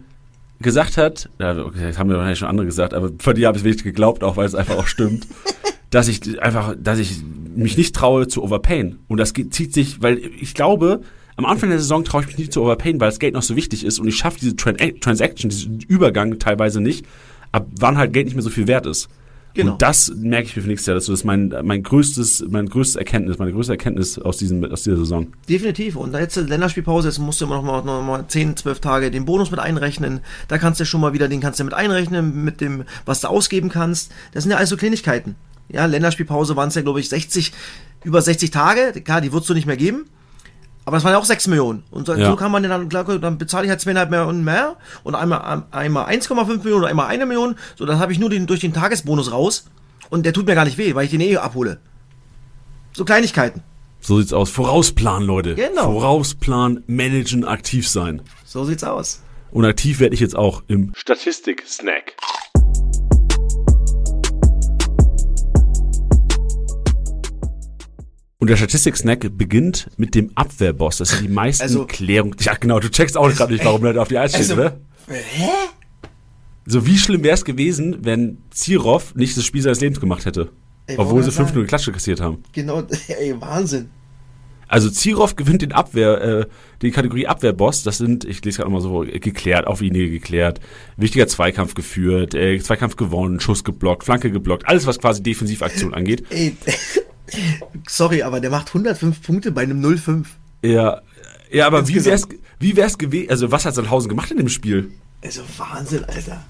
[0.60, 3.56] gesagt hat, ja, okay, das haben mir wahrscheinlich schon andere gesagt, aber von dir habe
[3.56, 5.26] ich es wirklich geglaubt, auch weil es einfach auch stimmt,
[5.90, 7.20] dass ich einfach, dass ich
[7.54, 9.00] mich nicht traue zu overpayen.
[9.08, 11.02] Und das zieht sich, weil ich glaube,
[11.36, 13.56] am Anfang der Saison traue ich mich nicht zu overpayen, weil das Geld noch so
[13.56, 17.06] wichtig ist und ich schaffe diese Tran Transaction, diesen Übergang teilweise nicht,
[17.50, 19.08] ab wann halt Geld nicht mehr so viel wert ist.
[19.54, 19.72] Genau.
[19.72, 20.94] Und das merke ich mir für nächstes Jahr.
[20.94, 24.96] Das ist mein, mein größtes, mein größtes Erkenntnis, meine größte Erkenntnis aus, diesem, aus dieser
[24.96, 25.28] Saison.
[25.48, 25.96] Definitiv.
[25.96, 29.24] Und jetzt Länderspielpause, jetzt musst du immer noch mal, noch mal 10, 12 Tage den
[29.24, 30.20] Bonus mit einrechnen.
[30.48, 33.28] Da kannst du schon mal wieder, den kannst du mit einrechnen, mit dem, was du
[33.28, 34.12] ausgeben kannst.
[34.32, 35.36] Das sind ja alles so Kleinigkeiten.
[35.68, 37.52] Ja, Länderspielpause waren es ja, glaube ich, 60,
[38.04, 38.92] über 60 Tage.
[39.04, 40.06] Klar, die würdest du nicht mehr geben.
[40.84, 41.84] Aber das waren ja auch 6 Millionen.
[41.90, 42.30] Und so, Ja.
[42.30, 45.64] so kann man ja dann, klar, dann bezahle ich halt 2,5 Millionen mehr und einmal,
[45.70, 47.56] einmal 1,5 Millionen oder einmal eine Million.
[47.76, 49.66] So, dann habe ich nur den, durch den Tagesbonus raus.
[50.10, 51.78] Und der tut mir gar nicht weh, weil ich den eh abhole.
[52.92, 53.62] So Kleinigkeiten.
[54.00, 54.50] So sieht's aus.
[54.50, 55.54] Vorausplan, Leute.
[55.54, 55.92] Genau.
[55.92, 58.20] Vorausplan, managen, aktiv sein.
[58.44, 59.22] So sieht's aus.
[59.52, 62.14] Und aktiv werde ich jetzt auch im Statistik-Snack.
[68.42, 70.96] Und der Statistik-Snack beginnt mit dem Abwehrboss.
[70.96, 72.34] Das sind die meisten Also- Klärungen.
[72.40, 74.54] Ja, genau, du checkst auch gerade nicht, warum der da auf die Eis steht, Also-
[74.54, 74.80] oder?
[75.06, 75.48] Hä?
[76.66, 80.48] So, wie schlimm wäre es gewesen, wenn Zirov nicht das Spiel seines Lebens gemacht hätte?
[80.88, 82.42] Ey, obwohl sie grad 5 0 Klatsche kassiert haben.
[82.52, 83.90] Genau, ey, Wahnsinn.
[84.66, 86.46] Also Zirov gewinnt den Abwehr, äh,
[86.82, 87.84] die Kategorie Abwehrboss.
[87.84, 90.58] Das sind, ich lese gerade mal so, geklärt, auf Linie geklärt,
[90.96, 96.24] wichtiger Zweikampf geführt, äh, Zweikampf gewonnen, Schuss geblockt, Flanke geblockt, alles was quasi Defensivaktion angeht.
[96.30, 96.56] Ey,
[97.88, 100.26] sorry, aber der macht 105 Punkte bei einem 0,5.
[100.62, 101.02] Ja,
[101.50, 102.26] ja, aber wie wär's,
[102.58, 103.30] wie wär's gewesen?
[103.30, 104.92] Also was hat Sandhausen gemacht in dem Spiel?
[105.22, 106.44] Also Wahnsinn, Alter.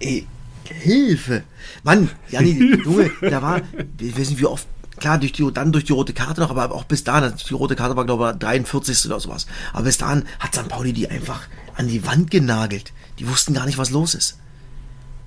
[0.00, 0.26] Ey,
[0.64, 1.44] Hilfe.
[1.82, 3.62] Mann, Janni, Junge, da war,
[3.98, 4.66] wir wissen wie oft,
[4.98, 7.54] klar, durch die, dann durch die rote Karte noch, aber auch bis dahin, also die
[7.54, 9.06] rote Karte war, glaube ich, 43.
[9.06, 9.46] oder sowas.
[9.72, 10.68] Aber bis dahin hat St.
[10.68, 11.42] Pauli die einfach
[11.76, 12.92] an die Wand genagelt.
[13.18, 14.38] Die wussten gar nicht, was los ist.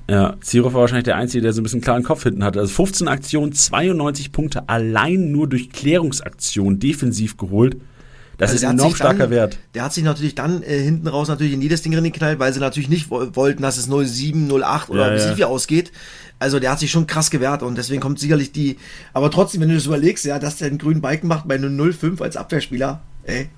[0.10, 2.60] Ja, Zirov war wahrscheinlich der Einzige, der so ein bisschen klaren Kopf hinten hatte.
[2.60, 7.76] Also 15 Aktionen, 92 Punkte, allein nur durch Klärungsaktionen defensiv geholt.
[8.38, 9.58] Das Also ist ein enorm starker dann, Wert.
[9.74, 12.60] Der hat sich natürlich dann äh, hinten raus natürlich in jedes Ding reingeknallt, weil sie
[12.60, 15.32] natürlich nicht wo- wollten, dass es 07, 08 oder Ja, ja.
[15.32, 15.92] wie viel ausgeht.
[16.40, 18.78] Also der hat sich schon krass gewehrt und deswegen kommt sicherlich die.
[19.12, 21.76] Aber trotzdem, wenn du das überlegst, ja, dass der einen grünen Balken macht bei einem
[21.94, 23.50] 05 als Abwehrspieler, ey.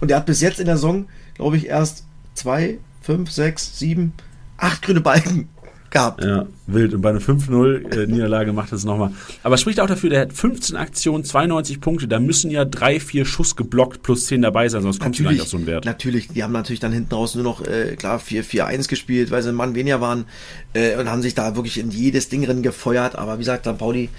[0.00, 1.04] Und der hat bis jetzt in der Saison,
[1.34, 4.14] glaube ich, erst zwei, fünf, sechs, sieben,
[4.56, 5.48] acht grüne Balken
[5.94, 6.22] gehabt.
[6.22, 6.92] Ja, wild.
[6.92, 9.12] Und bei einer 5-0 äh, Niederlage macht es nochmal.
[9.42, 12.06] Aber es spricht auch dafür, der hat 15 Aktionen, 92 Punkte.
[12.06, 15.32] Da müssen ja drei, vier Schuss geblockt plus 10 dabei sein, sonst kommt sie gar
[15.32, 15.86] nicht auf so einen Wert.
[15.86, 19.48] Natürlich, die haben natürlich dann hinten raus nur noch, äh, klar, 4-4-1 gespielt, weil sie
[19.48, 20.26] ein Mann weniger waren
[20.74, 23.16] äh, und haben sich da wirklich in jedes Ding drin gefeuert.
[23.16, 24.10] Aber wie gesagt, dann Pauli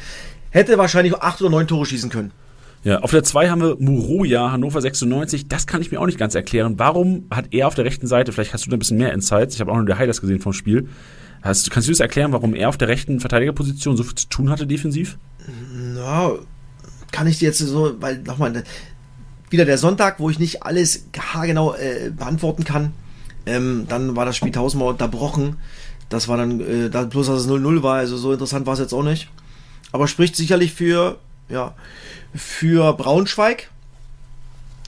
[0.50, 2.32] hätte wahrscheinlich acht oder neun Tore schießen können.
[2.86, 5.48] Ja, auf der 2 haben wir Muroja, Hannover 96.
[5.48, 6.76] Das kann ich mir auch nicht ganz erklären.
[6.78, 9.56] Warum hat er auf der rechten Seite, vielleicht hast du da ein bisschen mehr Insights,
[9.56, 10.88] ich habe auch nur die Highlights gesehen vom Spiel.
[11.46, 14.50] Hast, kannst du das erklären, warum er auf der rechten Verteidigerposition so viel zu tun
[14.50, 15.20] hatte defensiv?
[15.96, 16.32] Ja,
[17.12, 18.64] kann ich dir jetzt so, weil nochmal,
[19.52, 22.94] wieder der Sonntag, wo ich nicht alles haargenau äh, beantworten kann.
[23.46, 25.58] Ähm, dann war das Spiel tausendmal unterbrochen.
[26.10, 28.80] Das war dann, äh, dann bloß, dass es 0-0 war, also so interessant war es
[28.80, 29.30] jetzt auch nicht.
[29.92, 31.76] Aber spricht sicherlich für, ja,
[32.34, 33.70] für Braunschweig.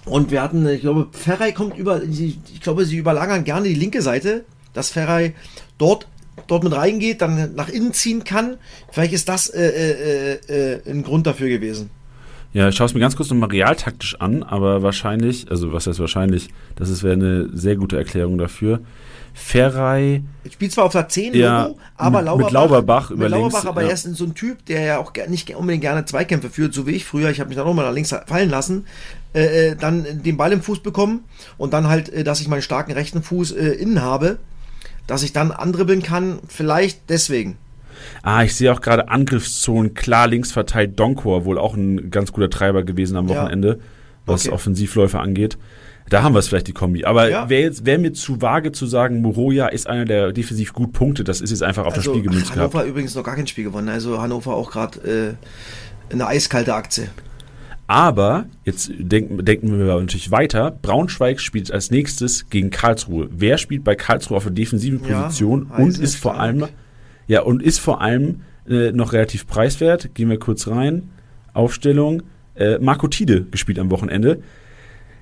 [0.05, 4.01] Und wir hatten, ich glaube, Ferrei kommt über, ich glaube, sie überlagern gerne die linke
[4.01, 4.43] Seite,
[4.73, 5.35] dass Ferrei
[5.77, 6.07] dort,
[6.47, 8.57] dort mit reingeht, dann nach innen ziehen kann.
[8.91, 11.89] Vielleicht ist das äh, äh, äh, äh, ein Grund dafür gewesen.
[12.53, 15.99] Ja, ich schaue es mir ganz kurz nochmal realtaktisch an, aber wahrscheinlich, also was heißt
[15.99, 18.79] wahrscheinlich, das ist- wäre eine sehr gute Erklärung dafür.
[19.33, 23.39] Ferrei, Ich spiele zwar auf der 10 Ja, Logo, aber Lauberbach, mit Lauberbach mit Lauberbach,
[23.53, 23.87] links, aber ja.
[23.89, 26.91] er ist so ein Typ, der ja auch nicht unbedingt gerne Zweikämpfe führt, so wie
[26.91, 27.29] ich früher.
[27.29, 28.85] Ich habe mich dann auch mal nach links fallen lassen,
[29.35, 31.25] äh, äh, dann den Ball im Fuß bekommen
[31.59, 34.39] und dann halt, äh, dass ich meinen starken rechten Fuß äh, innen habe,
[35.07, 37.57] dass ich dann andribbeln kann, vielleicht deswegen.
[38.23, 42.49] ah, ich sehe auch gerade Angriffszonen, klar links verteilt, Donkor, wohl auch ein ganz guter
[42.49, 43.35] Treiber gewesen am Ja.
[43.41, 43.79] Wochenende,
[44.25, 44.53] was Okay.
[44.53, 45.57] Offensivläufe angeht.
[46.09, 47.03] Da haben wir es vielleicht die Kombi.
[47.05, 47.49] Aber Ja.
[47.49, 51.27] wäre wäre mir zu vage zu sagen, Moroja ist einer, der defensiv gut punktet.
[51.27, 52.59] Das ist jetzt einfach auf das Spiel gemünzt gehabt.
[52.59, 55.37] Also, Hannover übrigens noch gar kein Spiel gewonnen, also Hannover auch gerade
[56.09, 57.09] äh, eine eiskalte Aktie.
[57.87, 60.71] Aber jetzt denken, denken wir natürlich weiter.
[60.81, 63.29] Braunschweig spielt als nächstes gegen Karlsruhe.
[63.31, 66.65] Wer spielt bei Karlsruhe auf der defensiven Ja, Position und Heise, ist vor allem
[67.27, 70.13] ja und ist vor allem äh, noch relativ preiswert.
[70.15, 71.09] Gehen wir kurz rein.
[71.53, 72.23] Aufstellung.
[72.55, 74.43] Äh, Marco Tide gespielt am Wochenende.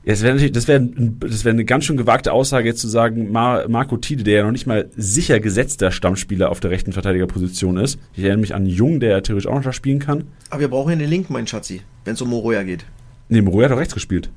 [0.05, 0.81] Das wäre natürlich, das wäre
[1.19, 4.43] das wäre eine ganz schön gewagte Aussage jetzt zu sagen, Mar Marco Tide, der ja
[4.43, 7.99] noch nicht mal sicher gesetzter Stammspieler auf der rechten Verteidigerposition ist.
[8.13, 10.25] Ich erinnere mich an Jung, der ja theoretisch auch noch da spielen kann.
[10.51, 12.85] Aber wir brauchen ja den linken, mein Schatzi, wenn es um Moroja geht.
[13.29, 14.29] Nee, Moroja hat doch rechts gespielt.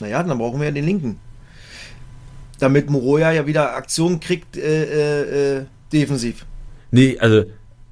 [0.00, 1.18] Naja, dann brauchen wir ja den linken.
[2.60, 6.46] Damit Moroja ja wieder Aktion kriegt, äh, äh, äh, defensiv.
[6.92, 7.42] Nee, also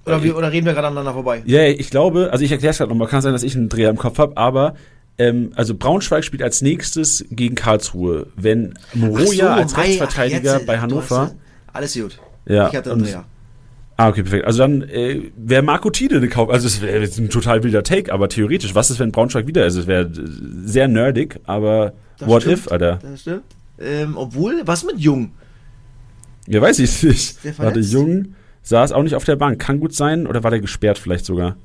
[0.06, 1.42] Oder, wir, oder reden wir gerade aneinander vorbei?
[1.46, 3.90] Ja, ich glaube, also ich erkläre es gerade nochmal, kann sein, dass ich einen Dreher
[3.90, 4.74] im Kopf habe, aber
[5.18, 8.26] ähm, also Braunschweig spielt als nächstes gegen Karlsruhe.
[8.36, 11.34] Wenn Moroja so, als mei, Rechtsverteidiger jetzt, bei Hannover.
[11.72, 12.18] Alles gut.
[12.46, 13.24] Ja, Ich hatte Andrea.
[13.96, 14.44] Ah, okay, perfekt.
[14.44, 16.50] Also dann äh, wäre Marco Tide eine Kauf.
[16.50, 19.64] Also es wäre jetzt ein total wilder Take, aber theoretisch, was ist, wenn Braunschweig wieder
[19.66, 19.76] ist?
[19.76, 20.10] Es wäre äh,
[20.64, 22.58] sehr nerdig, aber Das what stimmt.
[22.58, 22.98] if, Alter?
[23.00, 23.42] Das stimmt.
[23.78, 25.30] Ähm, obwohl, was mit Jung?
[26.48, 27.44] Ja, weiß ich nicht.
[27.44, 27.80] der Warte?
[27.80, 29.60] Jung saß auch nicht auf der Bank.
[29.60, 31.56] Kann gut sein, oder war der gesperrt vielleicht sogar?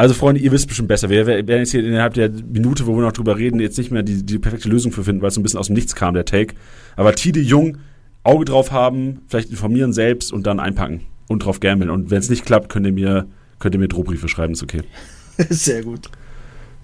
[0.00, 1.10] Also, Freunde, ihr wisst bestimmt besser.
[1.10, 4.02] Wir werden jetzt hier innerhalb der Minute, wo wir noch drüber reden, jetzt nicht mehr
[4.02, 6.14] die, die perfekte Lösung für finden, weil es so ein bisschen aus dem Nichts kam,
[6.14, 6.54] der Take.
[6.96, 7.76] Aber Tide Jung,
[8.22, 11.90] Auge drauf haben, vielleicht informieren selbst und dann einpacken und drauf gambeln.
[11.90, 13.26] Und wenn es nicht klappt, könnt ihr mir,
[13.58, 14.84] könnt ihr mir Drohbriefe schreiben, ist okay.
[15.50, 16.08] Sehr gut.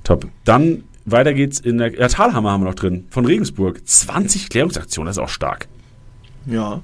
[0.04, 0.28] Top.
[0.44, 1.98] Dann weiter geht's in der.
[1.98, 3.80] Ja, Talhammer haben wir noch drin, von Regensburg.
[3.82, 5.68] 20 Klärungsaktionen, das ist auch stark.
[6.44, 6.82] Ja.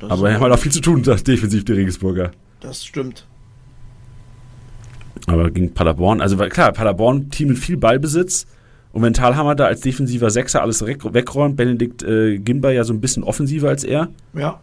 [0.00, 2.32] Aber wir haben halt auch viel zu tun, das defensiv die Regensburger.
[2.58, 3.28] das stimmt.
[5.26, 8.46] Aber gegen Paderborn, also klar, Paderborn Team mit viel Ballbesitz.
[8.92, 12.92] Und wenn Thalhammer da als defensiver Sechser alles weg- wegräumt, Benedikt äh, Gimber ja so
[12.92, 14.60] ein bisschen offensiver als er, Ja.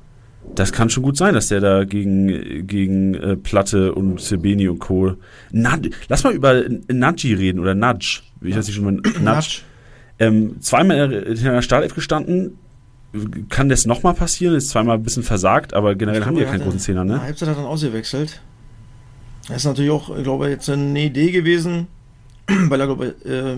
[0.53, 4.79] das kann schon gut sein, dass der da gegen, gegen äh, Platte und Sebeni und
[4.79, 5.13] Co.
[5.51, 8.21] Nad Lass mal über Nadji reden oder Nudge.
[8.41, 9.01] Ich weiß nicht schon mal.
[9.23, 9.61] Nudge.
[10.19, 12.57] Ähm, zweimal in der Startelf gestanden.
[13.49, 14.53] Kann das nochmal passieren?
[14.53, 17.19] Ist zweimal ein bisschen versagt, aber generell Ich haben die ja keinen großen Zehner, ne?
[17.21, 18.39] Halbzeit hat er dann ausgewechselt.
[19.49, 21.87] Das ist natürlich auch, ich glaube jetzt eine Idee gewesen,
[22.47, 23.57] weil er, glaube ich, äh,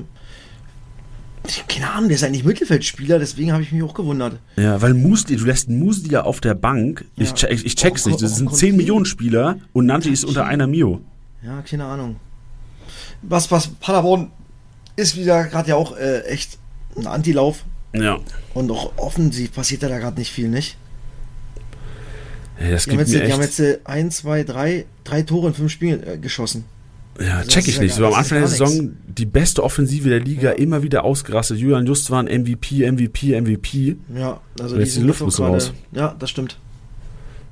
[1.67, 4.39] keine Ahnung, der ist eigentlich Mittelfeldspieler, deswegen habe ich mich auch gewundert.
[4.57, 7.05] Ja, weil Musli, du lässt Musli ja auf der Bank.
[7.17, 7.33] Ich, Ja.
[7.35, 8.21] check, ich check's Oh, nicht.
[8.21, 8.77] Das oh, sind oh, 10 Conti.
[8.77, 11.01] Millionen Spieler und Nanti ist unter einer Mio.
[11.43, 12.17] Ja, keine Ahnung.
[13.23, 14.31] Was, was, Paderborn
[14.95, 16.57] ist wieder gerade ja auch äh, echt
[16.95, 18.19] ein Antilauf Ja.
[18.53, 20.77] und auch offensiv passiert da gerade nicht viel, nicht?
[22.69, 25.71] Das Die haben jetzt, die haben jetzt äh, ein, zwei, drei, drei Tore in fünf
[25.71, 26.65] Spielen äh, geschossen.
[27.19, 27.95] Ja, das check ich ja nicht.
[27.95, 31.57] So am Anfang der Saison die beste Offensive der Liga, immer wieder ausgerastet.
[31.57, 33.97] Julian Justwan, MVP, MVP, MVP.
[34.15, 35.73] Ja, also Jetzt die Luft muss raus.
[35.91, 36.57] Ja, das stimmt.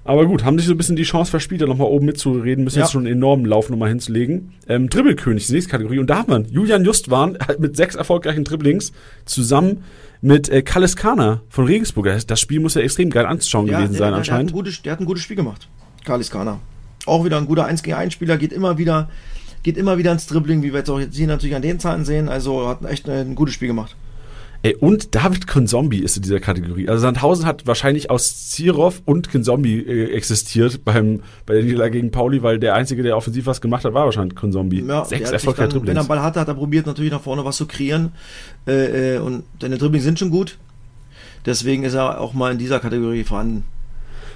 [0.09, 2.79] Aber gut, haben sich so ein bisschen die Chance verspielt, da nochmal oben mitzureden, müssen
[2.79, 2.85] Ja.
[2.85, 4.53] jetzt schon einen enormen Lauf nochmal hinzulegen.
[4.67, 5.99] Ähm, Dribbelkönig, die nächste Kategorie.
[5.99, 8.91] Und da haben wir Julian Justwan mit sechs erfolgreichen Dribblings
[9.25, 9.83] zusammen
[10.21, 12.07] mit äh, Kalles Kana von Regensburg.
[12.25, 14.49] Das, Spiel muss ja extrem geil anzuschauen Ja, gewesen der, sein der, der, hat anscheinend.
[14.49, 15.67] ein gutes, der hat ein gutes Spiel gemacht.
[16.05, 16.59] Kalis Kana.
[17.05, 19.09] Auch wieder ein guter 1 gegen 1 Spieler, geht immer wieder,
[19.61, 22.03] geht immer wieder ins Dribbling, wie wir jetzt auch jetzt hier natürlich an den Zahlen
[22.03, 22.29] sehen.
[22.29, 23.95] Also hat echt ein gutes Spiel gemacht.
[24.61, 26.89] Ey, und David Konzombi ist in dieser Kategorie.
[26.89, 32.11] Also Sandhausen hat wahrscheinlich aus Zirov und Konzombi äh, existiert beim, bei der Niederlage gegen
[32.11, 34.83] Pauli, weil der Einzige, der offensiv was gemacht hat, war wahrscheinlich Konzombi.
[34.85, 36.07] Ja, Sechs erfolgreiche dann, wenn er Dribblings.
[36.09, 38.11] Ball hatte, hat er probiert natürlich nach vorne was zu kreieren.
[38.67, 40.57] Äh, äh, und seine Dribblings sind schon gut.
[41.45, 43.63] Deswegen ist er auch mal in dieser Kategorie vorhanden.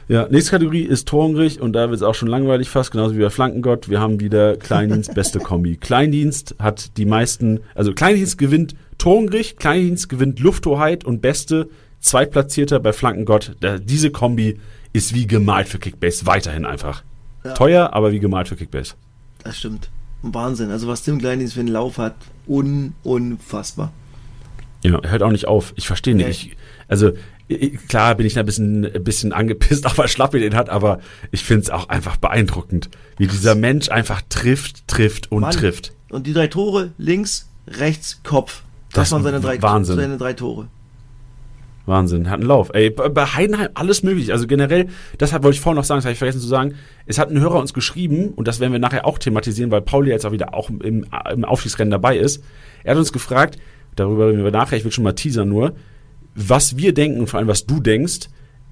[0.07, 3.21] Ja, nächste Kategorie ist Torhungrig und da wird es auch schon langweilig fast, genauso wie
[3.21, 3.89] bei Flankengott.
[3.89, 5.77] Wir haben wieder Kleindienst, beste Kombi.
[5.77, 12.91] Kleindienst hat die meisten, also Kleindienst gewinnt Torhungrig, Kleindienst gewinnt Lufthoheit und beste Zweitplatzierter bei
[12.91, 13.55] Flankengott.
[13.61, 14.59] Da, diese Kombi
[14.91, 17.03] ist wie gemalt für Kickbase, weiterhin einfach.
[17.45, 17.53] Ja.
[17.53, 18.95] Teuer, aber wie gemalt für Kickbase.
[19.43, 19.89] Das stimmt.
[20.21, 20.69] Wahnsinn.
[20.69, 22.15] Also was Tim Kleindienst für einen Lauf hat,
[22.47, 23.91] un unfassbar.
[24.83, 25.73] Ja, hört auch nicht auf.
[25.75, 26.25] Ich verstehe nicht.
[26.25, 26.51] Nee.
[26.51, 27.11] Ich, also
[27.87, 30.99] klar bin ich da ein bisschen, ein bisschen angepisst, auch weil Schlappi den hat, aber
[31.31, 35.51] ich finde es auch einfach beeindruckend, wie dieser Mensch einfach trifft, trifft und Mann.
[35.51, 35.93] trifft.
[36.09, 38.63] Und die drei Tore, links, rechts, Kopf.
[38.91, 39.95] Das, Das waren seine drei, Wahnsinn.
[39.95, 40.67] seine drei Tore.
[41.85, 42.69] Wahnsinn, hat einen Lauf.
[42.73, 44.31] Ey, bei Heidenheim alles möglich.
[44.31, 44.87] Also generell,
[45.19, 46.75] deshalb wollte ich vorhin noch sagen, das habe ich vergessen zu sagen,
[47.07, 50.09] es hat ein Hörer uns geschrieben, und das werden wir nachher auch thematisieren, weil Pauli
[50.09, 52.41] jetzt auch wieder auch im, im Aufstiegsrennen dabei ist.
[52.85, 53.57] Er hat uns gefragt,
[53.95, 55.73] darüber reden wir nachher, ich will schon mal teasern nur,
[56.35, 58.29] was wir denken und vor allem was du denkst,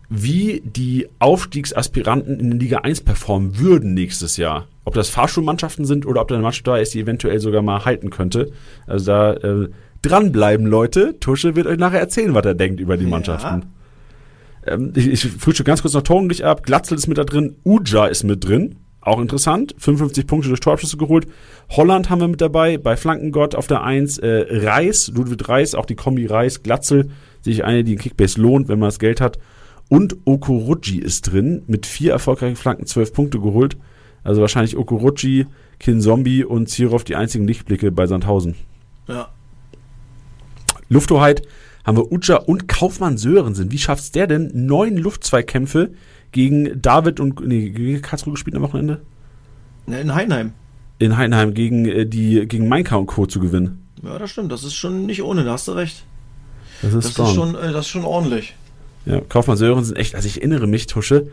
[0.09, 4.67] wie die Aufstiegsaspiranten in Liga 1 performen würden nächstes Jahr.
[4.83, 7.85] Ob das Fahrschulmannschaften sind oder ob da eine Mannschaft da ist, die eventuell sogar mal
[7.85, 8.51] halten könnte.
[8.87, 9.69] Also da äh,
[10.01, 11.17] dranbleiben, Leute.
[11.19, 13.09] Tusche wird euch nachher erzählen, was er denkt über die Ja.
[13.09, 13.67] Mannschaften.
[14.65, 16.63] Ähm, ich, ich frühstück ganz kurz noch Torgenlich ab.
[16.63, 17.55] Glatzel ist mit da drin.
[17.63, 18.75] Uja ist mit drin.
[18.99, 19.73] Auch interessant.
[19.77, 21.25] 55 Punkte durch Torabschüsse geholt.
[21.69, 22.77] Holland haben wir mit dabei.
[22.77, 24.17] Bei Flankengott auf der 1.
[24.19, 27.09] Äh, Reis, Ludwig Reis, auch die Kombi Reis, Glatzel.
[27.41, 29.39] Sich eine, die in Kickbase lohnt, wenn man das Geld hat.
[29.89, 31.63] Und Okuruji ist drin.
[31.67, 33.77] Mit vier erfolgreichen Flanken 12 Punkte geholt.
[34.23, 35.47] Also wahrscheinlich Okuruji,
[35.79, 38.55] Kinzombie und Zirov die einzigen Lichtblicke bei Sandhausen.
[39.07, 39.29] Ja.
[40.89, 41.41] Lufthoheit
[41.83, 43.71] haben wir Uja und Kaufmann Sörensen.
[43.71, 44.51] Wie schafft's der denn?
[44.53, 45.91] Neun Luftzweikämpfe
[46.31, 49.01] gegen David und nee, gegen Karlsruhe gespielt am Wochenende?
[49.87, 50.53] Ne, In Heinheim.
[50.99, 53.25] In Heidenheim gegen äh, die gegen Mainka und Co.
[53.25, 53.87] zu gewinnen.
[54.03, 54.51] Ja, das stimmt.
[54.51, 56.05] Das ist schon nicht ohne, da hast du recht.
[56.81, 58.55] Das ist Das ist schon, äh, das ist schon ordentlich.
[59.05, 61.27] Ja, Kaufmann Sörensen, echt, also ich erinnere mich, Tusche,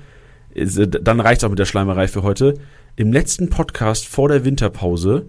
[0.55, 2.55] äh, dann reicht's auch mit der Schleimerei für heute.
[2.97, 5.27] Im letzten Podcast vor der Winterpause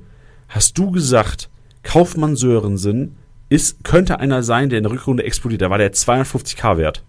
[0.48, 1.50] hast du gesagt,
[1.84, 3.16] Kaufmann Sörensen
[3.50, 5.62] ist, könnte einer sein, der in der Rückrunde explodiert.
[5.62, 7.04] Da war der 250k wert.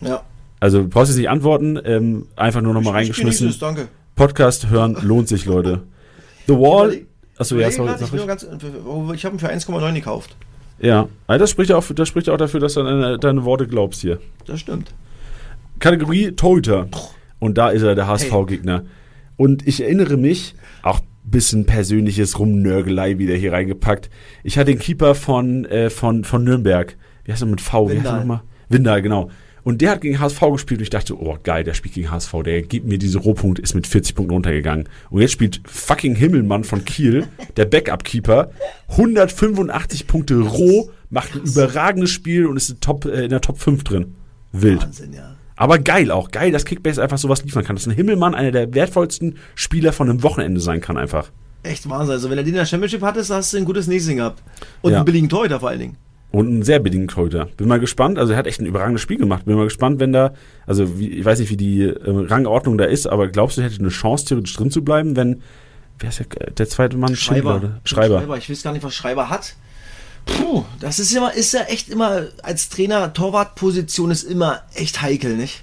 [0.00, 0.22] Ja.
[0.60, 3.48] Also du brauchst jetzt nicht antworten, ähm, einfach nur nochmal Ich- ich reingeschmissen.
[3.48, 3.88] es, danke.
[4.16, 5.82] Podcast hören lohnt sich, Leute.
[6.48, 7.02] The Wall.
[7.36, 8.26] Achso, ja, sorry, ich ich.
[8.26, 8.42] ganz,
[9.14, 10.36] ich habe ihn für 1,9 gekauft.
[10.80, 13.18] Ja, also das spricht ja auch, das spricht ja auch dafür, dass du an deine,
[13.18, 14.18] deine Worte glaubst hier.
[14.46, 14.92] Das stimmt.
[15.78, 16.88] Kategorie Torhüter.
[17.40, 18.84] Und da ist er, der HSV-Gegner.
[19.36, 24.10] Und ich erinnere mich, auch bisschen persönliches Rumnörgelei wieder hier reingepackt.
[24.42, 26.96] Ich hatte den Keeper von, äh, von, von Nürnberg.
[27.24, 27.90] Wie heißt er mit V?
[27.90, 28.18] Wie heißt er Windal.
[28.20, 28.40] nochmal?
[28.68, 29.30] Windal, genau.
[29.68, 32.32] Und der hat gegen HSV gespielt und ich dachte, oh geil, der spielt gegen HSV,
[32.42, 34.88] der gibt mir diese Rohpunkte, ist mit 40 Punkten runtergegangen.
[35.10, 37.26] Und jetzt spielt fucking Himmelmann von Kiel,
[37.58, 38.50] der Backup-Keeper,
[38.88, 43.58] 185 Punkte roh, macht ein überragendes Spiel und ist in, Top, äh, in der Top
[43.58, 44.14] 5 drin.
[44.52, 44.80] Wild.
[44.80, 45.36] Wahnsinn, ja.
[45.56, 46.30] Aber geil auch.
[46.30, 47.76] Geil, dass Kickbase einfach sowas liefern kann.
[47.76, 51.30] Dass ein Himmelmann einer der wertvollsten Spieler von einem Wochenende sein kann einfach.
[51.62, 52.12] Echt Wahnsinn.
[52.12, 54.42] Also, wenn er den in der Championship hattest, hast du ein gutes Näschen gehabt.
[54.80, 54.98] Und Ja.
[54.98, 55.96] einen billigen Torhüter vor allen Dingen.
[56.30, 57.48] Und ein sehr bedingt heute.
[57.56, 58.18] Bin mal gespannt.
[58.18, 59.46] Also er hat echt ein überragendes Spiel gemacht.
[59.46, 60.34] Bin mal gespannt, wenn da,
[60.66, 63.70] also wie, ich weiß nicht, wie die äh, Rangordnung da ist, aber glaubst du, er
[63.70, 65.42] hätte eine Chance, theoretisch drin zu bleiben, wenn,
[65.98, 67.16] wer ist der, der zweite Mann?
[67.16, 67.80] Schindler, oder?
[67.84, 68.18] Schreiber.
[68.18, 68.36] Schreiber.
[68.36, 69.54] Ich weiß gar nicht, was Schreiber hat.
[70.26, 75.34] Puh, das ist immer, ist ja echt immer, als Trainer, Torwartposition ist immer echt heikel,
[75.34, 75.62] nicht?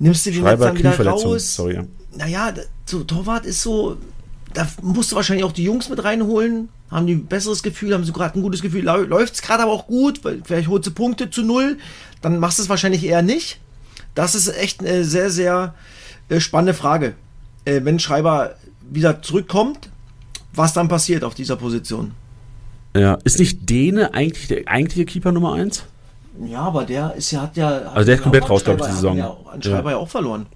[0.00, 1.54] Nimmst du den jetzt Schreiber, dann wieder raus?
[1.54, 1.74] Sorry.
[1.74, 1.84] ja.
[2.16, 2.52] Naja,
[2.84, 3.96] so Torwart ist so,
[4.52, 6.68] da musst du wahrscheinlich auch die Jungs mit reinholen.
[6.90, 9.72] Haben die ein besseres Gefühl, haben sie gerade ein gutes Gefühl, läuft es gerade aber
[9.72, 11.78] auch gut, weil vielleicht holst du Punkte zu null,
[12.20, 13.58] dann machst du es wahrscheinlich eher nicht.
[14.14, 15.74] Das ist echt eine sehr, sehr
[16.28, 17.14] äh, spannende Frage.
[17.64, 18.54] Äh, wenn Schreiber
[18.88, 19.90] wieder zurückkommt,
[20.54, 22.12] was dann passiert auf dieser Position.
[22.96, 23.18] Ja.
[23.24, 25.84] Ist nicht Dene eigentlich der eigentliche Keeper Nummer 1?
[26.46, 27.68] Ja, aber der ist ja, hat ja.
[27.68, 29.18] Also der ist ja komplett raus, glaub ich, die Saison.
[29.20, 29.96] hat Ja, an Schreiber ja.
[29.96, 30.46] auch verloren.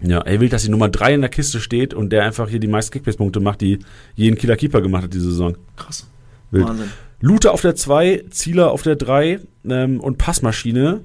[0.00, 2.60] Ja, er will, dass die Nummer 3 in der Kiste steht und der einfach hier
[2.60, 3.80] die meisten Kickbase-Punkte macht, die
[4.14, 5.56] jeden Killer Keeper gemacht hat diese Saison.
[5.76, 6.08] Krass.
[6.50, 6.66] Wild.
[6.66, 6.90] Wahnsinn.
[7.20, 11.00] Lute auf der 2, Zieler auf der 3 ähm, und Passmaschine.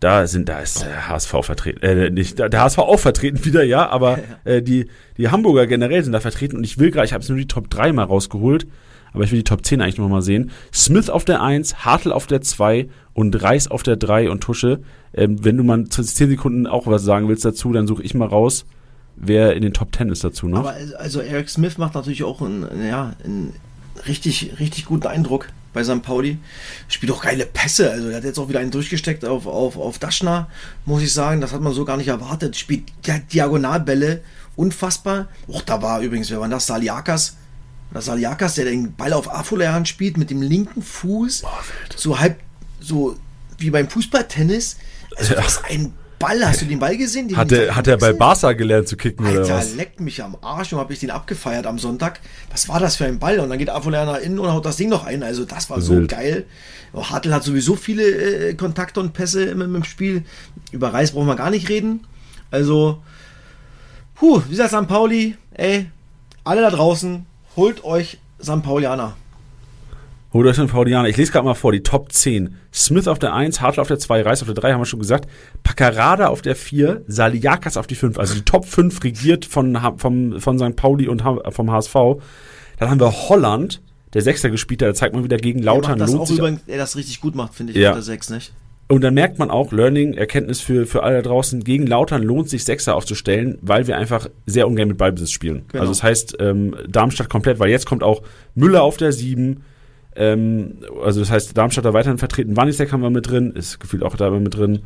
[0.00, 3.88] Da sind, da ist der HSV vertreten, äh, nicht, der HSV auch vertreten wieder, ja,
[3.88, 7.22] aber äh, die, die Hamburger generell sind da vertreten und ich will gerade, ich habe
[7.22, 8.66] jetzt nur die Top 3 mal rausgeholt,
[9.12, 10.50] aber ich will die Top 10 eigentlich noch mal sehen.
[10.74, 14.80] Smith auf der 1, Hartl auf der 2 und Reis auf der 3 und Tusche.
[15.14, 18.28] Ähm, wenn du mal 10 Sekunden auch was sagen willst dazu, dann suche ich mal
[18.28, 18.66] raus,
[19.16, 20.58] wer in den Top 10 ist dazu noch.
[20.58, 23.54] Aber also Eric Smith macht natürlich auch einen, ja, einen
[24.06, 26.02] richtig, richtig guten Eindruck bei St.
[26.02, 26.38] Pauli.
[26.88, 27.90] Spielt auch geile Pässe.
[27.92, 30.48] Also er hat jetzt auch wieder einen durchgesteckt auf, auf, auf Daschner,
[30.86, 31.40] muss ich sagen.
[31.40, 32.56] Das hat man so gar nicht erwartet.
[32.56, 34.22] Spielt ja, Diagonalbälle.
[34.56, 35.28] Unfassbar.
[35.46, 36.66] Och, da war übrigens, wer war das?
[36.66, 37.36] Saliakas.
[37.92, 41.44] Das Saliakas, der den Ball auf Afolehan spielt mit dem linken Fuß.
[41.94, 42.40] so halb,
[42.80, 43.16] so
[43.58, 44.76] wie beim Fußballtennis.
[45.16, 45.44] Also Ja.
[45.44, 46.46] was ein Ball.
[46.46, 47.28] Hast du den Ball gesehen?
[47.28, 48.12] Den hat, er, hat er bei?
[48.12, 49.74] Barca gelernt zu kicken oder Alter, was?
[49.74, 52.20] leckt mich am Arsch und habe ich den abgefeiert am Sonntag.
[52.50, 53.38] Was war das für ein Ball?
[53.40, 55.22] Und dann geht Apollon nach innen und haut das Ding noch ein.
[55.22, 56.10] Also das war so Wild.
[56.10, 56.46] geil.
[56.92, 58.04] Oh, Hartl hat sowieso viele
[58.48, 60.24] äh, Kontakte und Pässe im, im Spiel.
[60.72, 62.06] Über Reis brauchen wir gar nicht reden.
[62.50, 63.02] Also,
[64.14, 64.88] puh, wie gesagt, St.
[64.88, 65.90] Pauli, ey,
[66.44, 67.26] alle da draußen,
[67.56, 68.62] holt euch St.
[68.62, 69.16] Paulianer.
[70.36, 71.08] Holt euch einen Paulianer.
[71.08, 72.54] Ich lese gerade mal vor, die Top 10.
[72.70, 75.00] Smith auf der 1, Hartl auf der 2, Reis auf der 3, haben wir schon
[75.00, 75.26] gesagt.
[75.62, 78.18] Paccarada auf der 4, Saliakas auf die 5.
[78.18, 80.76] Also die Top 5 regiert von, vom, von St.
[80.76, 81.94] Pauli und vom HSV.
[82.78, 83.80] Dann haben wir Holland,
[84.12, 84.90] der Sechster gespielt hat.
[84.90, 85.92] Da zeigt man wieder gegen Der Lautern.
[85.92, 86.38] macht das lohnt auch sich.
[86.38, 87.92] übrigens, der das richtig gut macht, finde ich, Ja.
[87.92, 88.52] unter 6, nicht?
[88.88, 92.50] Und dann merkt man auch, Learning, Erkenntnis für, für alle da draußen, gegen Lautern lohnt
[92.50, 95.64] sich Sechser aufzustellen, weil wir einfach sehr ungern mit Ballbesitz spielen.
[95.68, 95.80] Genau.
[95.80, 98.20] Also das heißt, ähm, Darmstadt komplett, weil jetzt kommt auch
[98.54, 99.64] Müller auf der 7,
[100.16, 104.02] ähm, also das heißt, Darmstadt da weiterhin vertreten, Wanisek haben wir mit drin, ist gefühlt
[104.02, 104.80] auch da mit drin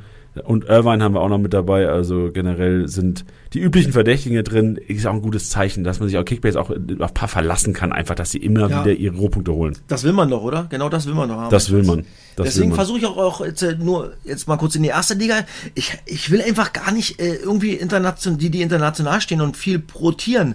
[0.44, 4.76] und Irvine haben wir auch noch mit dabei, also generell sind die üblichen Verdächtigen drin,
[4.76, 7.72] ist auch ein gutes Zeichen, dass man sich auch Kickbase auch auf ein paar verlassen
[7.72, 8.84] kann, einfach, dass sie immer Ja.
[8.84, 9.76] wieder ihre Rohpunkte holen.
[9.88, 10.66] Das will man doch, oder?
[10.70, 11.50] Genau das will man doch haben.
[11.50, 12.04] Das will man.
[12.36, 15.14] Das Deswegen versuche ich auch, auch jetzt, äh, nur jetzt mal kurz in die erste
[15.14, 15.44] Liga.
[15.74, 19.82] Ich, ich will einfach gar nicht äh, irgendwie international, die, die international stehen und viel
[20.00, 20.54] rotieren,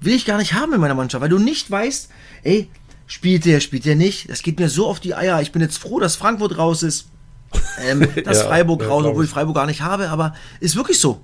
[0.00, 2.10] will ich gar nicht haben in meiner Mannschaft, weil du nicht weißt,
[2.44, 2.68] ey,
[3.06, 4.28] spielt der, spielt der nicht.
[4.30, 5.40] Das geht mir so auf die Eier.
[5.42, 7.06] Ich bin jetzt froh, dass Frankfurt raus ist,
[7.80, 9.30] ähm, dass Ja, Freiburg ja, raus, obwohl ich.
[9.30, 11.20] Freiburg gar nicht habe, aber ist wirklich so.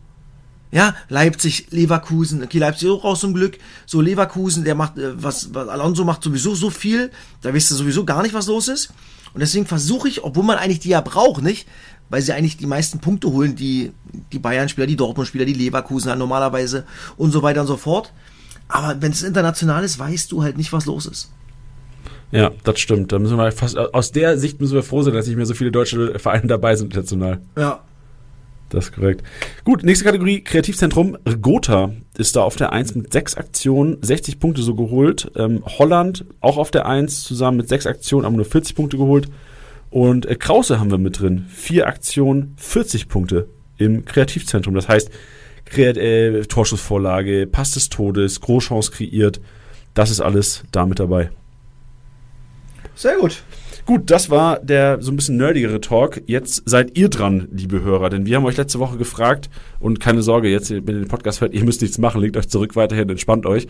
[0.70, 3.58] Ja, Leipzig, Leverkusen, okay, Leipzig auch raus zum Glück.
[3.84, 7.10] So, Leverkusen, der macht, äh, was, was Alonso macht sowieso so viel,
[7.42, 8.90] da wisst ihr sowieso gar nicht, was los ist.
[9.34, 11.66] Und deswegen versuche ich, obwohl man eigentlich die ja braucht, nicht?
[12.08, 13.92] Weil sie eigentlich die meisten Punkte holen, die,
[14.32, 16.84] die Bayern-Spieler, die Dortmund-Spieler, die Leverkusen normalerweise
[17.16, 18.12] und so weiter und so fort.
[18.68, 21.30] Aber wenn es international ist, weißt du halt nicht, was los ist.
[22.32, 23.12] Ja, das stimmt.
[23.12, 25.54] Da müssen wir fast, aus der Sicht müssen wir froh sein, dass nicht mehr so
[25.54, 27.40] viele deutsche Vereine dabei sind international.
[27.56, 27.80] Ja.
[28.70, 29.22] Das ist korrekt.
[29.64, 31.18] Gut, nächste Kategorie, Kreativzentrum.
[31.42, 35.30] Gotha ist da auf der 1 mit sechs Aktionen, 60 Punkte so geholt.
[35.36, 39.28] Ähm, Holland auch auf der 1 zusammen mit sechs Aktionen, aber nur 40 Punkte geholt.
[39.90, 41.44] Und äh, Krause haben wir mit drin.
[41.50, 44.74] Vier Aktionen, 40 Punkte im Kreativzentrum.
[44.74, 45.10] Das heißt,
[45.66, 49.42] Kreat äh, Torschussvorlage, Pass des Todes, Großchance kreiert.
[49.92, 51.30] Das ist alles da mit dabei.
[53.02, 53.42] Sehr gut.
[53.84, 56.22] Gut, das war der so ein bisschen nerdigere Talk.
[56.26, 60.22] Jetzt seid ihr dran, liebe Hörer, denn wir haben euch letzte Woche gefragt und keine
[60.22, 63.10] Sorge, jetzt, wenn ihr den Podcast hört, ihr müsst nichts machen, legt euch zurück weiterhin,
[63.10, 63.66] entspannt euch.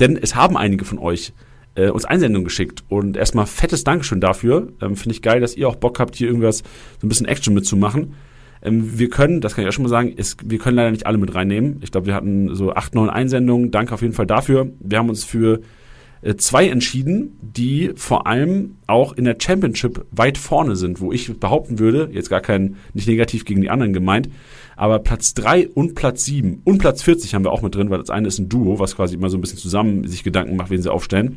[0.00, 1.32] Denn es haben einige von euch
[1.76, 4.72] äh, uns Einsendungen geschickt und erstmal fettes Dankeschön dafür.
[4.82, 6.64] Ähm, Finde ich geil, dass ihr auch Bock habt, hier irgendwas,
[7.00, 8.14] so ein bisschen Action mitzumachen.
[8.62, 11.06] Ähm, wir können, das kann ich auch schon mal sagen, es, wir können leider nicht
[11.06, 11.78] alle mit reinnehmen.
[11.84, 13.70] Ich glaube, wir hatten so acht, neun Einsendungen.
[13.70, 14.72] Danke auf jeden Fall dafür.
[14.80, 15.60] Wir haben uns für
[16.36, 21.78] zwei entschieden, die vor allem auch in der Championship weit vorne sind, wo ich behaupten
[21.78, 24.28] würde, jetzt gar kein, nicht negativ gegen die anderen gemeint,
[24.76, 27.98] aber Platz 3 und Platz 7 und Platz 40 haben wir auch mit drin, weil
[27.98, 30.70] das eine ist ein Duo, was quasi immer so ein bisschen zusammen sich Gedanken macht,
[30.70, 31.36] wen sie aufstellen.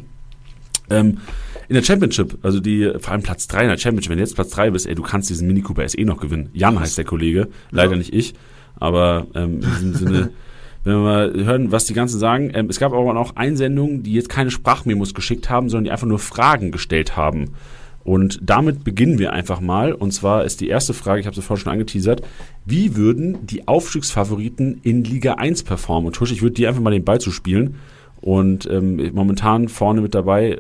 [0.90, 1.20] Ähm,
[1.68, 4.36] in der Championship, also die, vor allem Platz 3 in der Championship, wenn du jetzt
[4.36, 6.50] Platz 3 bist, ey, du kannst diesen Mini Cooper SE noch gewinnen.
[6.54, 8.34] Jan heißt der Kollege, leider nicht ich,
[8.76, 10.30] aber ähm, in diesem Sinne,
[10.84, 12.52] wenn wir mal hören, was die ganzen sagen.
[12.54, 16.08] Ähm, es gab aber auch Einsendungen, die jetzt keine Sprachmemos geschickt haben, sondern die einfach
[16.08, 17.52] nur Fragen gestellt haben.
[18.04, 19.94] Und damit beginnen wir einfach mal.
[19.94, 22.22] Und zwar ist die erste Frage, ich habe sie vorhin schon angeteasert,
[22.66, 26.08] wie würden die Aufstiegsfavoriten in Liga 1 performen?
[26.08, 27.76] Und Tusch, ich würde dir einfach mal den Ball zuspielen.
[28.22, 30.60] Und ähm, momentan vorne mit dabei,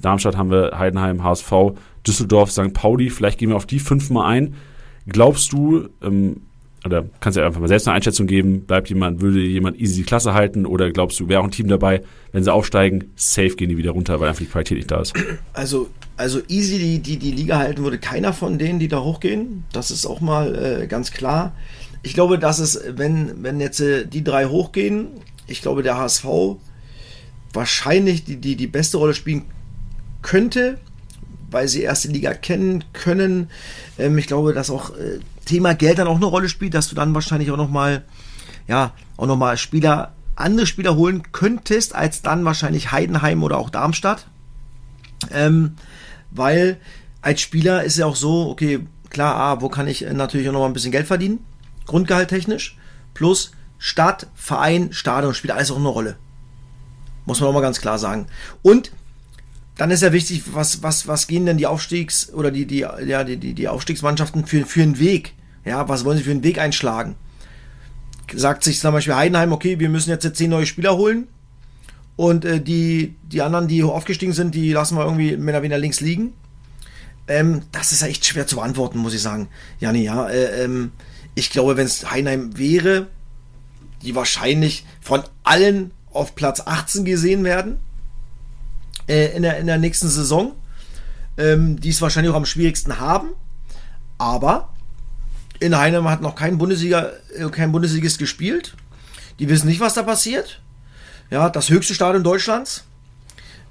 [0.00, 1.52] Darmstadt haben wir, Heidenheim, HSV,
[2.06, 2.72] Düsseldorf, St.
[2.72, 3.10] Pauli.
[3.10, 4.54] Vielleicht gehen wir auf die fünfmal ein.
[5.06, 6.42] Glaubst du, ähm,
[6.84, 10.02] oder kannst du einfach mal selbst eine Einschätzung geben, bleibt jemand, würde jemand easy die
[10.02, 12.02] Klasse halten oder glaubst du, wäre auch ein Team dabei,
[12.32, 15.12] wenn sie aufsteigen, safe gehen die wieder runter, weil einfach die Qualität nicht da ist.
[15.52, 19.64] Also Also easy die, die, die Liga halten würde keiner von denen, die da hochgehen.
[19.72, 21.54] Das ist auch mal äh, ganz klar.
[22.02, 25.08] Ich glaube, dass es, wenn, wenn jetzt äh, die drei hochgehen,
[25.46, 26.26] ich glaube, der HSV
[27.54, 29.44] wahrscheinlich die, die, die beste Rolle spielen
[30.20, 30.78] könnte,
[31.50, 33.48] weil sie erste Liga kennen können.
[33.98, 36.94] Ähm, ich glaube, dass auch äh, Thema Geld dann auch eine Rolle spielt, dass du
[36.94, 38.04] dann wahrscheinlich auch nochmal,
[38.68, 44.26] ja, auch nochmal Spieler, andere Spieler holen könntest, als dann wahrscheinlich Heidenheim oder auch Darmstadt.
[45.30, 45.76] Ähm,
[46.30, 46.78] weil
[47.22, 50.60] als Spieler ist ja auch so, okay, klar, ah, wo kann ich natürlich auch noch
[50.60, 51.44] mal ein bisschen Geld verdienen?
[51.86, 52.76] Grundgehalt technisch.
[53.14, 56.16] Plus Stadt, Verein, Stadion spielt alles auch eine Rolle.
[57.26, 58.26] Muss man auch mal ganz klar sagen.
[58.62, 58.92] Und
[59.80, 63.24] dann ist ja wichtig, was, was, was gehen denn die Aufstiegs- oder die, die, ja,
[63.24, 65.32] die, die, die Aufstiegsmannschaften für, für einen Weg?
[65.64, 67.14] Ja, was wollen sie für einen Weg einschlagen?
[68.34, 71.28] Sagt sich zum Beispiel Heidenheim, okay, wir müssen jetzt zehn neue Spieler holen
[72.16, 75.78] und äh, die, die anderen, die aufgestiegen sind, die lassen wir irgendwie mehr oder weniger
[75.78, 76.34] links liegen.
[77.26, 79.48] Ähm, das ist ja echt schwer zu beantworten, muss ich sagen.
[79.78, 80.92] Jani, ja, äh, ähm,
[81.34, 83.06] ich glaube, wenn es Heinheim wäre,
[84.02, 87.78] die wahrscheinlich von allen auf Platz 18 gesehen werden
[89.10, 90.52] äh, in, der, in der nächsten Saison,
[91.36, 93.30] ähm, die es wahrscheinlich auch am schwierigsten haben.
[94.18, 94.68] Aber
[95.58, 98.76] in Heinheim hat noch kein Bundesliga, äh, kein Bundesligist gespielt.
[99.38, 100.60] Die wissen nicht, was da passiert.
[101.30, 102.84] Ja, das höchste Stadion Deutschlands.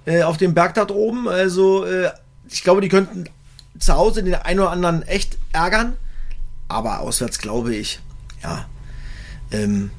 [0.05, 1.27] Äh, auf dem Berg da oben.
[1.29, 2.11] Also, äh,
[2.49, 3.25] ich glaube, die könnten
[3.79, 5.95] zu Hause den einen oder anderen echt ärgern.
[6.67, 7.99] Aber auswärts glaube ich,
[8.43, 8.65] ja.
[9.51, 9.91] Ähm,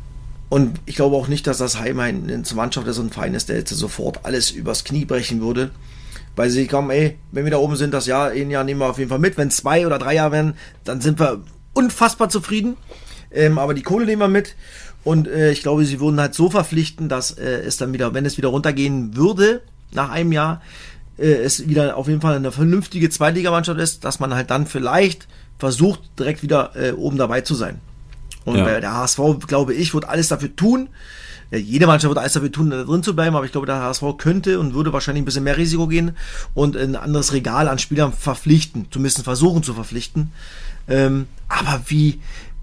[0.51, 3.57] und ich glaube auch nicht, dass das Heim eine Mannschaft ist und ein Verein der
[3.57, 5.71] jetzt sofort alles übers Knie brechen würde.
[6.35, 8.91] Weil sie kommen, ey, wenn wir da oben sind, das Jahr, ein Jahr nehmen wir
[8.91, 9.39] auf jeden Fall mit.
[9.39, 11.43] Wenn zwei oder drei Jahre werden, dann sind wir
[11.73, 12.77] unfassbar zufrieden.
[13.31, 14.57] Ähm, aber die Kohle nehmen wir mit.
[15.05, 18.27] Und äh, ich glaube, sie würden halt so verpflichten, dass äh, es dann wieder, wenn
[18.27, 20.63] es wieder runtergehen würde, nach einem Jahr,
[21.17, 25.29] äh, es wieder auf jeden Fall eine vernünftige Zweitligamannschaft ist, dass man halt dann vielleicht
[25.59, 27.81] versucht, direkt wieder äh, oben dabei zu sein.
[28.51, 28.81] Und ja.
[28.81, 30.89] der HSV, glaube ich, wird alles dafür tun.
[31.51, 33.81] Ja, jede Mannschaft wird alles dafür tun, da drin zu bleiben, aber ich glaube, der
[33.81, 36.17] HSV könnte und würde wahrscheinlich ein bisschen mehr Risiko gehen
[36.55, 40.31] und ein anderes Regal an Spielern verpflichten, zumindest versuchen zu verpflichten.
[40.89, 42.21] Ähm, aber wie,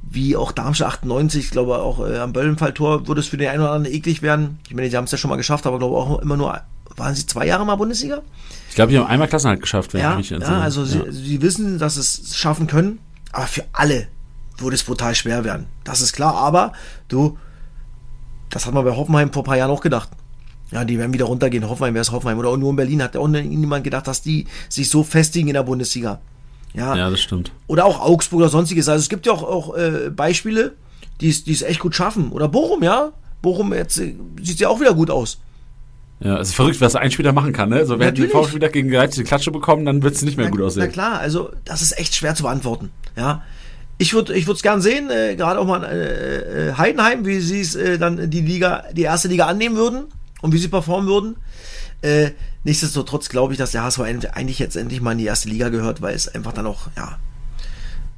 [0.09, 3.61] wie auch Darmstadt 98, ich glaube auch äh, am Böllenfalltor würde es für den einen
[3.61, 4.59] oder anderen eklig werden.
[4.67, 6.61] Ich meine, die haben es ja schon mal geschafft, aber glaube auch immer nur,
[6.95, 8.21] waren sie zwei Jahre mal Bundesliga?
[8.69, 10.57] Ich glaube, die haben einmal Klassenhalt geschafft, wenn ja, ich mich entsinne.
[10.57, 11.11] Ja, also ja.
[11.11, 12.99] Sie, sie wissen, dass es schaffen können,
[13.31, 14.07] aber für alle
[14.57, 15.67] würde es brutal schwer werden.
[15.83, 16.73] Das ist klar, aber
[17.07, 17.37] du,
[18.49, 20.09] das hat man bei Hoffenheim vor ein paar Jahren auch gedacht.
[20.71, 21.67] Ja, die werden wieder runtergehen.
[21.69, 22.37] Hoffenheim wäre es Hoffenheim.
[22.39, 25.63] Oder nur in Berlin hat auch niemand gedacht, dass die sich so festigen in der
[25.63, 26.19] Bundesliga.
[26.73, 27.51] Ja, ja das stimmt.
[27.67, 28.89] Oder auch Augsburg oder sonstiges.
[28.89, 30.73] Also es gibt ja auch, auch äh, Beispiele,
[31.21, 32.31] die es echt gut schaffen.
[32.31, 33.13] Oder Bochum, ja.
[33.41, 35.39] Bochum jetzt äh, sieht ja auch wieder gut aus.
[36.19, 37.85] Ja, es ist verrückt, was ein Spieler machen kann, ne?
[37.85, 40.51] So, wenn die VfB gegen Greiz die Klatsche bekommen, dann wird es nicht mehr na,
[40.51, 40.83] gut aussehen.
[40.83, 42.91] Na klar, also das ist echt schwer zu beantworten.
[43.15, 43.43] Ja.
[43.97, 47.61] Ich würde ich es gern sehen, äh, gerade auch mal äh, äh, Heidenheim, wie sie
[47.61, 50.05] es äh, dann die Liga, die erste Liga annehmen würden
[50.41, 51.35] und wie sie performen würden.
[52.01, 52.31] Äh,
[52.63, 56.01] nichtsdestotrotz glaube ich, dass der HSV eigentlich jetzt endlich mal in die erste Liga gehört,
[56.01, 57.17] weil es einfach dann auch, ja,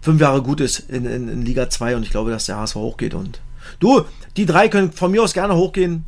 [0.01, 2.75] fünf Jahre gut ist in, in, in Liga 2 und ich glaube, dass der HSV
[2.75, 3.39] hochgeht und
[3.79, 4.03] du,
[4.35, 6.05] die drei können von mir aus gerne hochgehen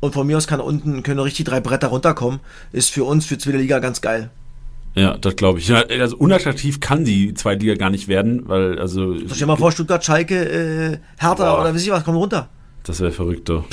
[0.00, 2.40] und von mir aus kann unten, können richtig drei Bretter runterkommen.
[2.72, 4.30] Ist für uns, für zweite Liga ganz geil.
[4.96, 5.68] Ja, das glaube ich.
[5.68, 9.14] Ja, also unattraktiv kann die zweite Liga gar nicht werden, weil also.
[9.14, 11.60] Stell dir mal vor, Stuttgart, Schalke, äh, Hertha boah.
[11.60, 12.48] oder wie ich was, kommen runter.
[12.82, 13.64] Das wäre verrückt, doch.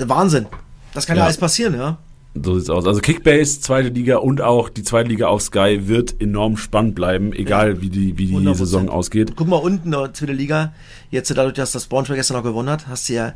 [0.00, 0.46] Der Wahnsinn.
[0.94, 1.22] Das kann ja.
[1.22, 1.98] ja alles passieren, ja.
[2.34, 2.86] So sieht's aus.
[2.86, 7.32] Also Kickbase, zweite Liga und auch die zweite Liga auf Sky wird enorm spannend bleiben,
[7.32, 7.80] egal ja.
[7.82, 9.34] wie die, wie die Saison ausgeht.
[9.36, 10.72] Guck mal unten, zweite Liga.
[11.10, 13.34] Jetzt dadurch, dass das Braunschweig gestern noch gewonnen hat, hast du ja,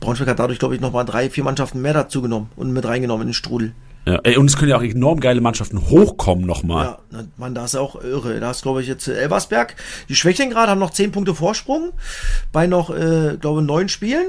[0.00, 3.22] Braunschweig hat dadurch, glaube ich, nochmal drei, vier Mannschaften mehr dazu genommen und mit reingenommen
[3.22, 3.72] in den Strudel.
[4.08, 6.96] Ja, ey, und es können ja auch enorm geile Mannschaften hochkommen nochmal.
[7.12, 8.40] Ja, man, da ist auch irre.
[8.40, 9.76] Da ist, glaube ich, jetzt äh, Elversberg.
[10.08, 11.90] Die Schwächchen gerade haben noch 10 Punkte Vorsprung
[12.50, 14.28] bei noch, äh, glaube neun Spielen.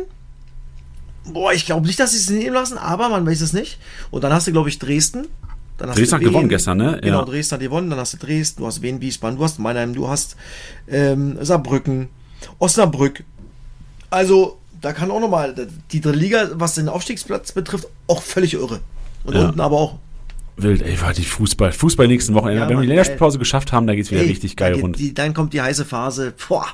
[1.32, 3.80] Boah, ich glaube nicht, dass sie es nehmen lassen, aber man weiß es nicht.
[4.12, 5.28] Und dann hast du, glaube ich, Dresden.
[5.78, 7.00] Dann Dresden hat gewonnen gestern, ne?
[7.02, 7.26] Genau, ja.
[7.26, 7.90] Dresden hat gewonnen.
[7.90, 10.36] Dann hast du Dresden, du hast Wien, Wiesbaden, du hast Mannheim, du hast
[10.90, 12.10] ähm, Saarbrücken,
[12.58, 13.24] Osnabrück.
[14.10, 15.56] Also, da kann auch nochmal
[15.94, 18.82] die dritte Liga, was den Aufstiegsplatz betrifft, auch völlig irre.
[19.24, 19.48] Und ja.
[19.48, 20.00] unten aber auch.
[20.58, 21.72] Wild, ey, war die Fußball.
[21.72, 22.64] Fußball nächsten Wochenende.
[22.64, 25.00] Ja, Wenn wir die Länderspielpause geschafft haben, da geht's wieder ey, richtig geil geht, rund.
[25.00, 26.34] Die, dann kommt die heiße Phase.
[26.48, 26.66] Boah,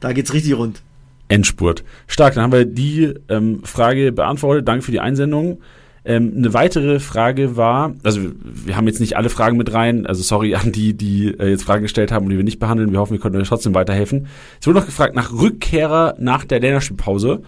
[0.00, 0.82] da geht's richtig rund.
[1.28, 1.84] Endspurt.
[2.06, 4.66] Stark, dann haben wir die ähm, Frage beantwortet.
[4.68, 5.58] Danke für die Einsendung.
[6.06, 10.22] Ähm, eine weitere Frage war, also wir haben jetzt nicht alle Fragen mit rein, also
[10.22, 12.92] sorry an die, die äh, jetzt Fragen gestellt haben und die wir nicht behandeln.
[12.92, 14.26] Wir hoffen, wir konnten euch trotzdem weiterhelfen.
[14.60, 17.42] Es wurde noch gefragt nach Rückkehrer nach der Länderspielpause.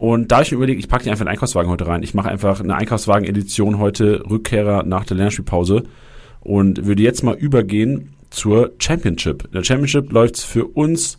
[0.00, 2.02] Und da habe ich mir überlegt, ich packe die einfach in den Einkaufswagen heute rein.
[2.02, 5.82] Ich mache einfach eine Einkaufswagen-Edition heute, Rückkehrer nach der Lernspielpause.
[6.40, 9.44] und würde jetzt mal übergehen zur Championship.
[9.44, 11.18] In der Championship läuft es für uns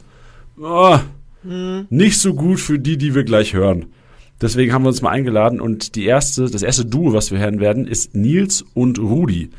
[0.59, 0.97] oh,
[1.91, 3.85] nicht so gut für die, die wir gleich hören.
[4.41, 7.59] Deswegen haben wir uns mal eingeladen und die erste, das erste Duo, was wir hören
[7.59, 9.51] werden, ist Nils und Rudi.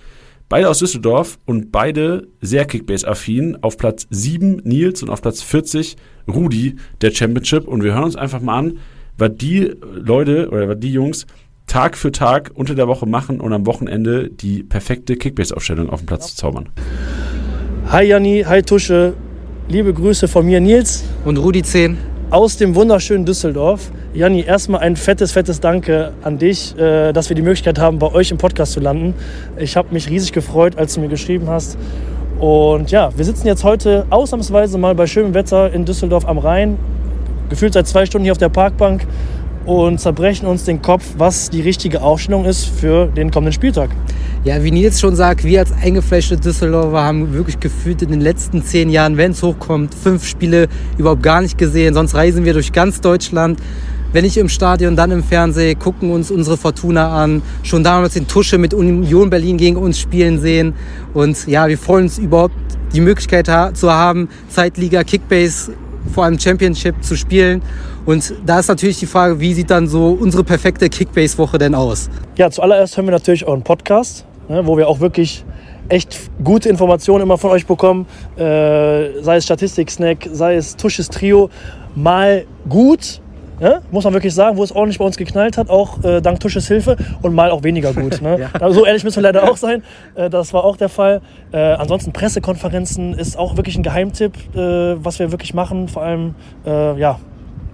[0.49, 3.59] Beide aus Düsseldorf und beide sehr Kickbase-affin.
[3.63, 5.97] Auf Platz 7 Nils und auf Platz 40
[6.27, 7.69] Rudi der Championship.
[7.69, 8.79] Und wir hören uns einfach mal an,
[9.19, 11.27] was die Leute oder was die Jungs
[11.67, 16.07] Tag für Tag unter der Woche machen und am Wochenende die perfekte Kickbase-Aufstellung auf den
[16.07, 16.69] Platz zu zaubern.
[17.89, 19.15] Hi Janni, hi Tusche.
[19.69, 21.97] Liebe Grüße von mir, Nils, Und Rudi 10.
[22.31, 23.91] aus dem wunderschönen Düsseldorf.
[24.13, 28.13] Janni, erstmal ein fettes, fettes Danke an dich, äh, dass wir die Möglichkeit haben, bei
[28.13, 29.15] euch im Podcast zu landen.
[29.57, 31.79] Ich habe mich riesig gefreut, als du mir geschrieben hast.
[32.39, 36.77] Und ja, wir sitzen jetzt heute ausnahmsweise mal bei schönem Wetter in Düsseldorf am Rhein.
[37.53, 39.07] Gefühlt seit zwei Stunden hier auf der Parkbank
[39.67, 43.91] und zerbrechen uns den Kopf, was die richtige Aufstellung ist für den kommenden Spieltag.
[44.43, 48.65] Ja, wie Nils schon sagt, wir als eingefleischte Düsseldorfer haben wirklich gefühlt in den letzten
[48.65, 51.93] zehn Jahren, wenn es hochkommt, fünf Spiele überhaupt gar nicht gesehen.
[51.93, 53.61] Sonst reisen wir durch ganz Deutschland.
[54.15, 57.43] Wenn nicht im Stadion, dann im Fernsehen, gucken uns unsere Fortuna an.
[57.65, 60.73] Schon damals den Tusche mit Union Berlin gegen uns spielen sehen.
[61.13, 62.55] Und ja, wir freuen uns überhaupt,
[62.95, 63.47] die Möglichkeit
[63.77, 65.73] zu haben, Zeitliga, Kickbase,
[66.13, 67.63] vor allem Championship zu spielen.
[68.05, 72.11] Und da ist natürlich die Frage, wie sieht dann so unsere perfekte Kickbase-Woche denn aus?
[72.37, 75.45] Ja, zuallererst hören wir natürlich euren Podcast, ne, wo wir auch wirklich
[75.89, 78.07] echt gute Informationen immer von euch bekommen.
[78.37, 81.51] Äh, sei es Statistik-Snack, sei es Tusches Trio.
[81.95, 83.22] Mal gut,
[83.63, 86.41] ne, muss man wirklich sagen, wo es ordentlich bei uns geknallt hat, auch äh, dank
[86.41, 88.21] Tusches Hilfe und mal auch weniger gut.
[88.21, 88.51] Ne?
[88.61, 89.83] Also so ehrlich müssen wir leider auch sein.
[90.15, 91.23] Äh, das war auch der Fall.
[91.53, 94.59] Äh, ansonsten Pressekonferenzen ist auch wirklich ein Geheimtipp, äh,
[95.03, 95.89] was wir wirklich machen.
[95.89, 96.35] Vor allem,
[96.67, 97.19] äh, ja,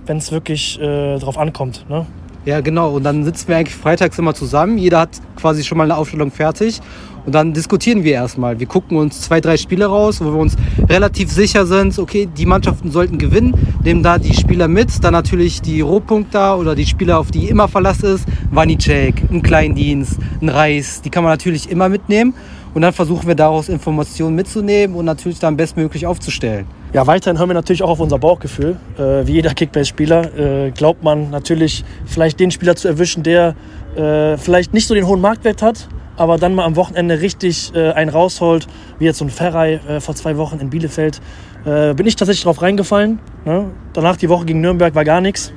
[0.07, 1.87] wenn es wirklich äh, drauf ankommt.
[1.89, 2.07] Ne?
[2.45, 2.91] Ja, genau.
[2.91, 4.79] Und dann sitzen wir eigentlich freitags immer zusammen.
[4.79, 6.81] Jeder hat quasi schon mal eine Aufstellung fertig.
[7.29, 8.59] Und dann diskutieren wir erstmal.
[8.59, 10.57] Wir gucken uns zwei, drei Spiele raus, wo wir uns
[10.89, 13.53] relativ sicher sind, okay, die Mannschaften sollten gewinnen,
[13.85, 15.05] nehmen da die Spieler mit.
[15.05, 18.25] Dann natürlich die Rohpunkter oder die Spieler, auf die immer Verlass ist.
[18.51, 22.33] Wanicek, ein Kleindienst, ein Reis, die kann man natürlich immer mitnehmen.
[22.73, 26.65] Und dann versuchen wir daraus Informationen mitzunehmen und natürlich dann bestmöglich aufzustellen.
[26.95, 28.79] Ja, weiterhin hören wir natürlich auch auf unser Bauchgefühl.
[28.97, 33.55] Äh, wie jeder Kickbase-Spieler äh, glaubt man natürlich vielleicht den Spieler zu erwischen, der
[33.99, 37.91] äh, vielleicht nicht so den hohen Marktwert hat, aber dann mal am Wochenende richtig äh,
[37.93, 38.67] einen rausholt,
[38.99, 41.21] wie jetzt so ein Ferrei äh, vor zwei Wochen in Bielefeld.
[41.65, 43.19] Äh, bin ich tatsächlich drauf reingefallen.
[43.45, 43.71] Ne?
[43.93, 45.53] Danach die Woche gegen Nürnberg war gar nichts.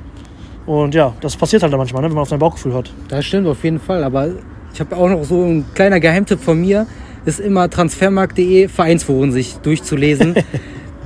[0.66, 2.92] Und ja, das passiert halt dann manchmal, ne, wenn man auf sein Bauchgefühl hört.
[3.08, 4.28] Das stimmt auf jeden Fall, aber
[4.72, 6.86] ich habe auch noch so ein kleiner Geheimtipp von mir,
[7.24, 10.34] ist immer transfermarkt.de Vereinsforen sich durchzulesen.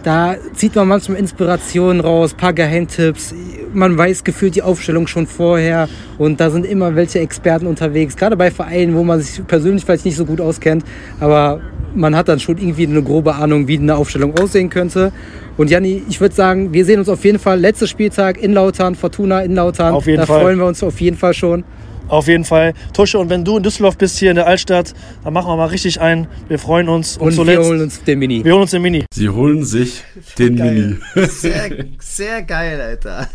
[0.07, 3.35] da zieht man manchmal Inspirationen raus, paar Geheimtipps.
[3.73, 8.37] Man weiß gefühlt die Aufstellung schon vorher und da sind immer welche Experten unterwegs, gerade
[8.37, 10.85] bei Vereinen, wo man sich persönlich vielleicht nicht so gut auskennt,
[11.19, 11.61] aber
[11.93, 15.11] man hat dann schon irgendwie eine grobe Ahnung, wie eine Aufstellung aussehen könnte.
[15.57, 18.95] Und Janni, ich würde sagen, wir sehen uns auf jeden Fall letzter Spieltag in Lautern,
[18.95, 19.93] Fortuna in Lautern.
[19.93, 20.41] Auf jeden da Fall.
[20.41, 21.65] freuen wir uns auf jeden Fall schon.
[22.09, 22.73] Auf jeden Fall.
[22.93, 24.95] Tusche, und wenn du in Düsseldorf bist, hier in der Altstadt,
[25.25, 26.29] dann machen wir mal richtig ein.
[26.49, 27.17] Wir freuen uns.
[27.17, 28.45] Und, Und wir zuletzt, holen uns den Mini.
[28.45, 29.05] wir holen uns den Mini.
[29.13, 30.05] Sie holen sich
[30.39, 30.99] den Mini.
[31.15, 31.29] Geil.
[31.29, 33.29] Sehr, sehr geil, Alter.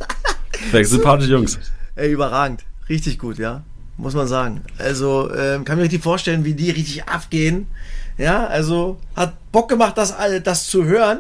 [0.83, 1.59] Sympathische Jungs.
[1.95, 2.63] Ey, überragend.
[2.87, 3.63] Richtig gut, ja.
[3.97, 4.61] Muss man sagen.
[4.77, 7.67] Also, ähm, kann mir richtig vorstellen, wie die richtig abgehen.
[8.17, 11.19] Ja, also hat Bock gemacht, das, das zu hören.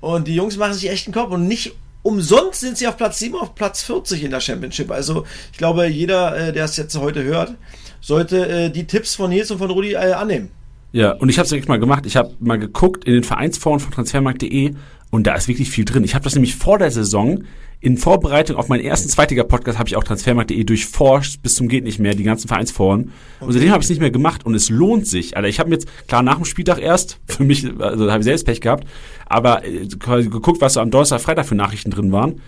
[0.00, 3.18] Und die Jungs machen sich echt einen Kopf und nicht umsonst sind sie auf Platz
[3.18, 4.90] 7, auf Platz 40 in der Championship.
[4.90, 7.54] Also, ich glaube, jeder, äh, der es jetzt heute hört,
[8.00, 10.50] sollte äh, die Tipps von Nils und von Rudi äh, annehmen.
[10.92, 12.04] Ja, und ich habe es wirklich mal gemacht.
[12.04, 14.74] Ich habe mal geguckt in den Vereinsforen von transfermarkt.de
[15.12, 16.04] und da ist wirklich viel drin.
[16.04, 17.44] Ich habe das nämlich vor der Saison
[17.80, 21.98] in Vorbereitung auf meinen ersten Zweitiger-Podcast habe ich auch transfermarkt.de durchforscht bis zum geht nicht
[21.98, 23.12] mehr, die ganzen Vereinsforen.
[23.40, 25.36] Und seitdem habe ich es nicht mehr gemacht und es lohnt sich.
[25.36, 28.24] Alter, ich habe mir jetzt, klar, nach dem Spieltag erst, für mich, also habe ich
[28.24, 28.86] selbst Pech gehabt,
[29.26, 32.40] aber äh, geguckt, was so am Donnerstag, Freitag für Nachrichten drin waren.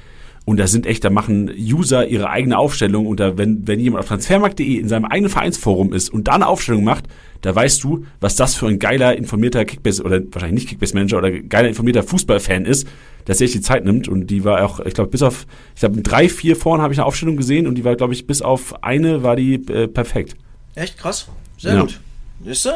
[0.47, 4.05] Und da sind echt, da machen User ihre eigene Aufstellung und da, wenn, wenn jemand
[4.05, 7.09] auf transfermarkt.de in seinem eigenen Vereinsforum ist und da eine Aufstellung macht,
[7.45, 11.31] da weißt du, was das für ein geiler, informierter Kickbase oder wahrscheinlich nicht Kickbase-Manager oder
[11.31, 12.89] geiler, informierter Fußballfan ist,
[13.27, 15.81] dass er sich die Zeit nimmt und die war auch, ich glaube, bis auf, ich
[15.81, 18.41] glaube, drei, vier Foren habe ich eine Aufstellung gesehen und die war, glaube ich, bis
[18.41, 20.37] auf eine war die äh, perfekt.
[20.75, 21.29] Echt krass.
[21.59, 21.81] Sehr Ja.
[21.83, 22.01] gut.
[22.47, 22.71] Siehst du?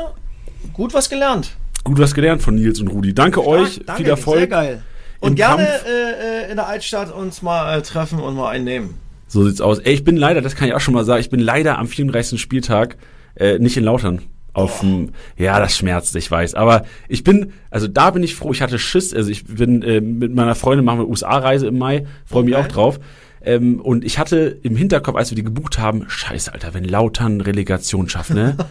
[0.74, 1.56] Gut was gelernt.
[1.82, 3.14] Gut was gelernt von Nils und Rudi.
[3.14, 4.38] Danke euch, Stark, danke, viel Erfolg.
[4.40, 4.82] Sehr geil.
[5.20, 8.94] Und gerne äh, äh, in der Altstadt uns mal äh, treffen und mal einnehmen.
[9.28, 9.78] So sieht's aus.
[9.78, 11.86] Ey, ich bin leider, das kann ich auch schon mal sagen, ich bin leider am
[11.88, 12.38] 34.
[12.40, 12.96] Spieltag
[13.34, 14.20] äh, nicht in Lautern.
[14.58, 16.54] Auf dem, ja, das schmerzt, ich weiß.
[16.54, 18.52] Aber ich bin, also da bin ich froh.
[18.52, 19.14] Ich hatte Schiss.
[19.14, 22.06] Also ich bin äh, mit meiner Freundin machen wir USA-Reise im Mai.
[22.26, 22.64] Freue mich Okay.
[22.64, 23.00] auch drauf.
[23.40, 27.40] Ähm, und ich hatte im Hinterkopf, als wir die gebucht haben, scheiße, Alter, wenn Lautern
[27.40, 28.56] Relegation schafft, ne?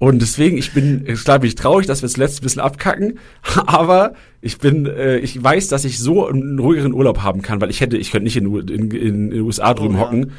[0.00, 3.18] Und deswegen, ich bin, klar bin ich traurig, dass wir das letzte bisschen abkacken,
[3.66, 7.70] aber ich bin, äh, ich weiß, dass ich so einen ruhigeren Urlaub haben kann, weil
[7.70, 10.04] ich hätte, ich könnte nicht in, in, in den USA drüben Oh, ja.
[10.06, 10.30] hocken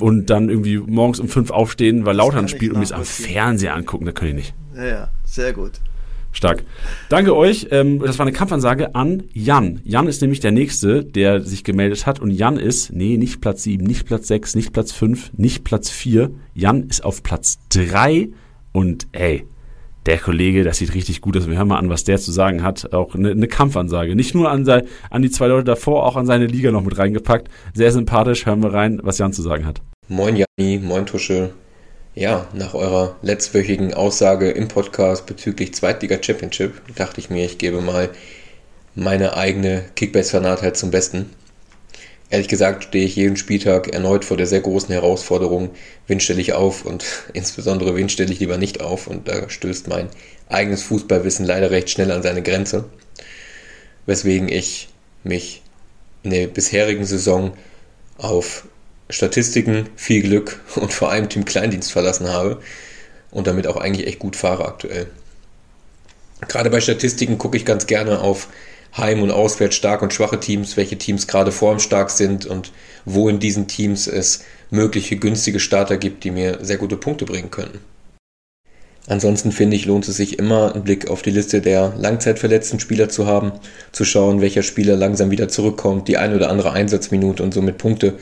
[0.00, 3.04] und dann irgendwie morgens um fünf aufstehen, weil Lautern spielt und mir es am.
[3.04, 4.54] Fernseher angucken, da kann ich nicht.
[4.74, 5.72] Ja, ja, sehr gut.
[6.32, 6.62] Stark.
[7.08, 7.68] Danke euch.
[7.70, 9.80] Ähm, das war eine Kampfansage an Jan.
[9.84, 12.20] Jan ist nämlich der Nächste, der sich gemeldet hat.
[12.20, 15.90] Und Jan ist, nee, nicht Platz 7, nicht Platz 6, nicht Platz 5, nicht Platz
[15.90, 16.30] 4.
[16.54, 18.28] Jan ist auf Platz 3.
[18.72, 19.44] Und ey,
[20.06, 21.48] der Kollege, das sieht richtig gut aus.
[21.48, 22.92] Wir hören mal an, was der zu sagen hat.
[22.92, 24.16] Auch eine, eine Kampfansage.
[24.16, 26.96] Nicht nur an, sei, an die zwei Leute davor, auch an seine Liga noch mit
[26.96, 27.48] reingepackt.
[27.74, 28.46] Sehr sympathisch.
[28.46, 29.82] Hören wir rein, was Jan zu sagen hat.
[30.08, 31.50] Moin Janni, moin Tusche.
[32.14, 37.80] Ja, nach eurer letztwöchigen Aussage im Podcast bezüglich Zweitliga Championship dachte ich mir, ich gebe
[37.80, 38.10] mal
[38.96, 41.30] meine eigene Kickbase-Fanatheit zum Besten.
[42.30, 45.70] Ehrlich gesagt stehe ich jeden Spieltag erneut vor der sehr großen Herausforderung,
[46.06, 49.88] wen stelle ich auf und insbesondere wen stelle ich lieber nicht auf und da stößt
[49.88, 50.08] mein
[50.48, 52.84] eigenes Fußballwissen leider recht schnell an seine Grenze,
[54.06, 54.88] weswegen ich
[55.24, 55.62] mich
[56.22, 57.52] in der bisherigen Saison
[58.16, 58.64] auf
[59.08, 62.62] Statistiken, viel Glück und vor allem Team Kleindienst verlassen habe
[63.32, 65.08] und damit auch eigentlich echt gut fahre aktuell.
[66.46, 68.48] Gerade bei Statistiken gucke ich ganz gerne auf
[68.96, 72.72] Heim- und Auswärts stark und schwache Teams, welche Teams gerade formstark sind und
[73.04, 77.50] wo in diesen Teams es mögliche günstige Starter gibt, die mir sehr gute Punkte bringen
[77.50, 77.78] könnten.
[79.06, 83.08] Ansonsten finde ich, lohnt es sich immer, einen Blick auf die Liste der langzeitverletzten Spieler
[83.08, 83.52] zu haben,
[83.92, 88.18] zu schauen, welcher Spieler langsam wieder zurückkommt, die ein oder andere Einsatzminute und somit Punkte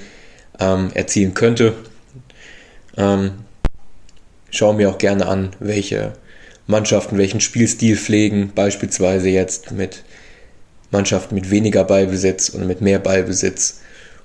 [0.60, 1.74] ähm, erzielen könnte.
[2.96, 3.32] Ähm,
[4.50, 6.12] schaue mir auch gerne an, welche
[6.66, 10.04] Mannschaften welchen Spielstil pflegen, beispielsweise jetzt mit
[10.90, 13.80] Mannschaften mit weniger Ballbesitz und mit mehr Ballbesitz,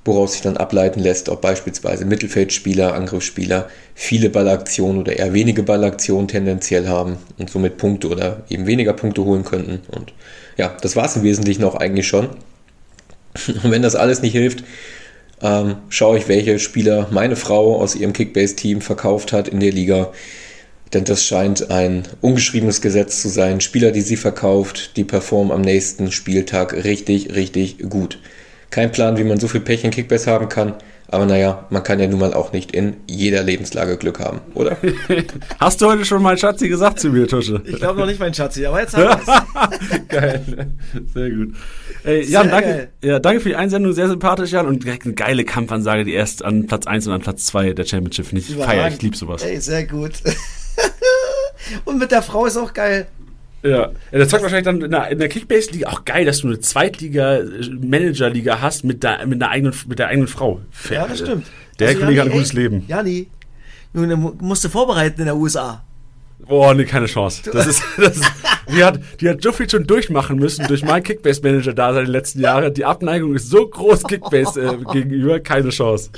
[0.06, 6.28] woraus sich dann ableiten lässt, ob beispielsweise Mittelfeldspieler, Angriffsspieler viele Ballaktionen oder eher wenige Ballaktionen
[6.28, 9.82] tendenziell haben und somit Punkte oder eben weniger Punkte holen könnten.
[9.92, 10.14] Und
[10.58, 12.30] ja, das war es im Wesentlichen auch eigentlich schon.
[13.64, 14.64] Und wenn das alles nicht hilft,
[15.42, 20.12] ähm, schaue ich, welche Spieler meine Frau aus ihrem Kickbase-Team verkauft hat in der Liga.
[20.94, 23.62] Denn das scheint ein ungeschriebenes Gesetz zu sein.
[23.62, 28.20] Spieler, die sie verkauft, die performen am nächsten Spieltag richtig, richtig gut.
[28.70, 30.76] Kein Plan, wie man so viel Pech in Kickbase haben kann.
[31.08, 34.78] Aber naja, man kann ja nun mal auch nicht in jeder Lebenslage Glück haben, oder?
[35.60, 37.62] Hast du heute schon mal Schatzi gesagt zu mir, Tusche?
[37.66, 39.20] Ich glaube noch nicht, mein Schatzi, aber jetzt haben wir
[39.92, 40.08] es.
[40.08, 40.42] Geil.
[41.14, 41.54] Sehr gut.
[42.04, 42.90] Ey, Jan, Sehr danke, geil.
[43.04, 44.66] ja, danke für die Einsendung, sehr sympathisch, Jan.
[44.66, 47.86] Und direkt eine geile Kampfansage, die erst an Platz 1 und an Platz 2 der
[47.86, 48.26] Championship.
[48.26, 49.44] Finde ich feier, ich liebe sowas.
[49.44, 50.14] Ey, sehr gut.
[51.86, 53.08] Und mit der Frau ist auch geil.
[53.64, 53.92] Ja.
[54.12, 56.60] ja, das zockt wahrscheinlich dann in der, in der Kickbase-Liga auch geil, dass du eine
[56.60, 60.62] Zweitliga-Manager-Liga hast mit, der, mit, der eigenen, mit der eigenen Frau.
[60.72, 61.26] Fair, Ja, das Alter.
[61.32, 61.48] stimmt.
[61.80, 62.84] Der Also, Kollege hat ein Jani, gutes ey, Leben.
[62.88, 63.28] Jani,
[63.94, 65.84] Junge, mu- musst du vorbereiten in der USA.
[66.46, 67.50] Boah, nee, keine Chance.
[67.52, 68.26] Das ist, das ist,
[68.76, 72.12] die, hat, die hat so viel schon durchmachen müssen durch mein Kickbase-Manager da seit den
[72.12, 72.74] letzten Jahren.
[72.74, 76.10] Die Abneigung ist so groß Kickbase äh, gegenüber, keine Chance.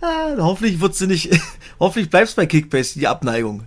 [0.00, 1.30] Ah, hoffentlich wird's du nicht,
[1.78, 3.64] hoffentlich bleibst bei Kickbase die Abneigung.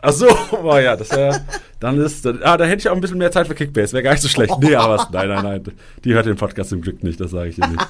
[0.00, 1.40] Ach so, boah, ja, das wäre,
[1.80, 4.04] dann ist, dann, ah, da hätte ich auch ein bisschen mehr Zeit für Kickbase, wäre
[4.04, 4.54] gar nicht so schlecht.
[4.60, 5.62] Nee, aber was, nein, nein, nein,
[6.04, 7.86] die hört den Podcast zum Glück nicht, das sage ich dir nicht.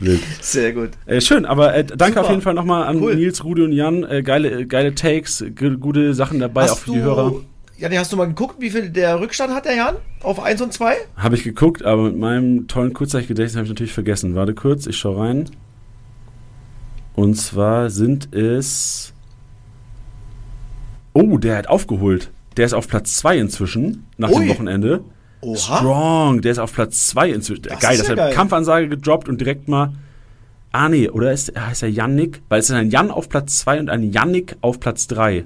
[0.00, 0.20] Wild.
[0.40, 0.90] Sehr gut.
[1.06, 2.20] Äh, schön, aber äh, danke Super.
[2.20, 3.16] auf jeden Fall nochmal an Cool.
[3.16, 4.04] Nils, Rudi und Jan.
[4.04, 5.44] Äh, geile, geile Takes,
[5.80, 7.32] gute Sachen dabei, auch für die Hörer.
[7.78, 9.96] Jani, hast du mal geguckt, wie viel der Rückstand hat, der Jan?
[10.22, 10.94] Auf 1 und 2?
[11.16, 14.34] Habe ich geguckt, aber mit meinem tollen Kurzzeitgedächtnis habe ich natürlich vergessen.
[14.34, 15.48] Warte kurz, ich schau rein.
[17.14, 19.12] Und zwar sind es.
[21.20, 22.30] Oh, der hat aufgeholt.
[22.56, 24.38] Der ist auf Platz 2 inzwischen, nach Ui.
[24.38, 25.00] dem Wochenende.
[25.40, 25.56] Oha.
[25.56, 27.62] Strong, der ist auf Platz 2 inzwischen.
[27.62, 28.32] Das geil, das ja hat geil.
[28.32, 29.94] Kampfansage gedroppt und direkt mal.
[30.70, 32.40] Ah, nee, oder ist, heißt er Yannick?
[32.48, 35.42] Weil es ist ein Jan auf Platz 2 und ein Yannick auf Platz 3.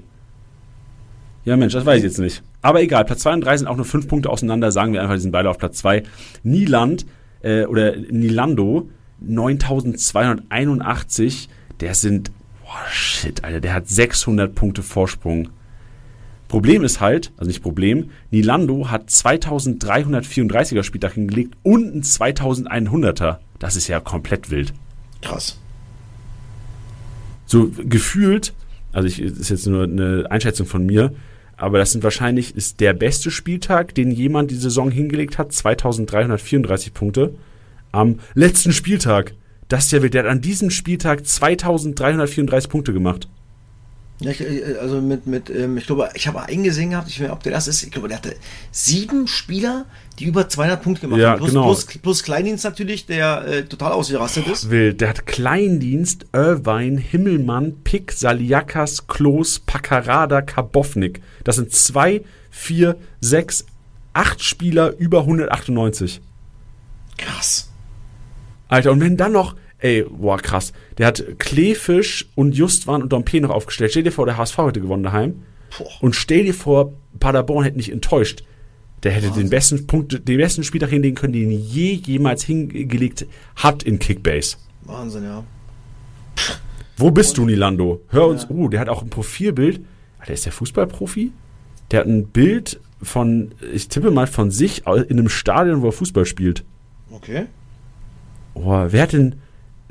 [1.47, 2.43] Ja, Mensch, das weiß ich jetzt nicht.
[2.61, 4.71] Aber egal, Platz 2 und 3 sind auch nur 5 Punkte auseinander.
[4.73, 6.03] Sagen wir einfach, die sind beide auf Platz 2.
[6.43, 7.07] Nieland
[7.41, 11.49] äh, oder Nilando 9281.
[11.81, 12.31] Der sind,
[12.63, 15.49] boah, shit, Alter, der hat 600 Punkte Vorsprung.
[16.53, 23.39] Problem ist halt, also nicht Problem, Nilando hat 2334er Spieltag hingelegt und ein 2100er.
[23.59, 24.75] Das ist ja komplett wild.
[25.23, 25.59] Krass.
[27.47, 28.53] So gefühlt,
[28.93, 31.15] also ich, ist jetzt nur eine Einschätzung von mir,
[31.57, 36.93] aber das sind wahrscheinlich, ist der beste Spieltag, den jemand die Saison hingelegt hat, 2334
[36.93, 37.35] Punkte.
[37.93, 39.33] Am letzten Spieltag.
[39.69, 43.27] Das ist ja wild, der hat an diesem Spieltag 2334 Punkte gemacht.
[44.23, 47.33] Ich, äh, also mit, mit ähm, ich glaube, ich habe eingesehen gehabt, ich weiß nicht,
[47.33, 48.35] ob der das ist, ich glaube, der hatte
[48.71, 49.87] sieben Spieler,
[50.19, 51.39] die über 200 Punkte gemacht Ja, haben.
[51.39, 51.65] Plus, genau.
[51.65, 54.71] plus, plus Kleindienst natürlich, der äh, total ausgerastet ist.
[54.71, 55.01] Wild.
[55.01, 61.21] Der hat Kleindienst, Irvine, Himmelmann, Pick, Saliakas, Klos, Pakarada, Kabovnik.
[61.45, 63.65] Das sind zwei, vier, sechs,
[64.13, 66.21] acht Spieler über 198.
[67.19, 67.71] Krass.
[68.69, 70.73] Alter, und wenn dann noch, ey, boah, krass.
[70.99, 73.91] Der hat Kleefisch und Justwan und Dompe noch aufgestellt.
[73.91, 75.43] Stell dir vor, der HSV hätte gewonnen daheim.
[75.77, 75.91] Boah.
[76.01, 78.45] Und stell dir vor, Paderborn hätte nicht enttäuscht.
[79.03, 83.27] Der hätte den besten Punkt, den besten Spieltag hinlegen können, den je jemals hingelegt
[83.57, 84.57] hat in Kickbase.
[84.83, 85.45] Wahnsinn, ja.
[86.97, 88.01] Wo bist du, Nilando?
[88.09, 88.47] Hör uns.
[88.49, 89.81] Oh, der hat auch ein Profilbild.
[90.21, 91.33] Alter, ist der Fußballprofi?
[91.91, 95.93] Der hat ein Bild von, ich tippe mal, von sich in einem Stadion, wo er
[95.93, 96.63] Fußball spielt.
[97.11, 97.47] Okay.
[98.55, 99.35] Oh, wer hat denn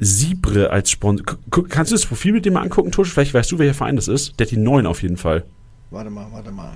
[0.04, 1.38] Sibre als Sponsor?
[1.70, 3.12] Kannst du das Profil mit dem mal angucken, Tusch?
[3.14, 4.40] Vielleicht weißt du, welcher Verein das ist.
[4.40, 5.46] Der hat die 9 auf jeden Fall.
[5.92, 6.72] Warte mal, warte mal.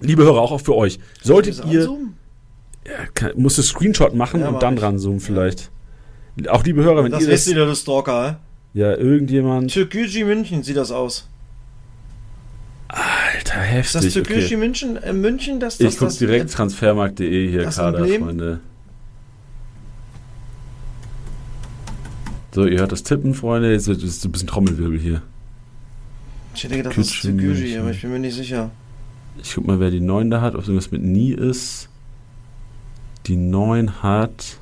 [0.00, 1.00] Liebe Hörer, auch für euch.
[1.22, 1.82] Solltet ihr,
[2.86, 5.70] ja, kann, musst du Screenshot machen Ja, und dann ranzoomen vielleicht.
[6.48, 8.38] Auch liebe Hörer, wenn Das ihr ist das, wieder der Stalker,
[8.72, 9.74] ja, irgendjemand, hä?
[9.74, 11.28] Türkgücü München sieht das aus.
[12.88, 14.56] alter, Ist das heftig, Türkgücü okay.
[14.56, 18.22] München, äh, München, das, das Ich guck das, direkt transfermarkt.de hier, Kader, Emblem?
[18.22, 18.60] Freunde.
[22.52, 23.72] So, ihr hört das Tippen, Freunde.
[23.72, 25.22] Jetzt ist es ein bisschen Trommelwirbel hier.
[26.54, 27.80] Ich hätte gedacht, das ist München.
[27.80, 28.70] aber ich bin mir nicht sicher.
[29.42, 31.88] Ich guck mal, wer die 9 da hat, ob es irgendwas mit Nie ist.
[33.26, 34.58] Die 9 hat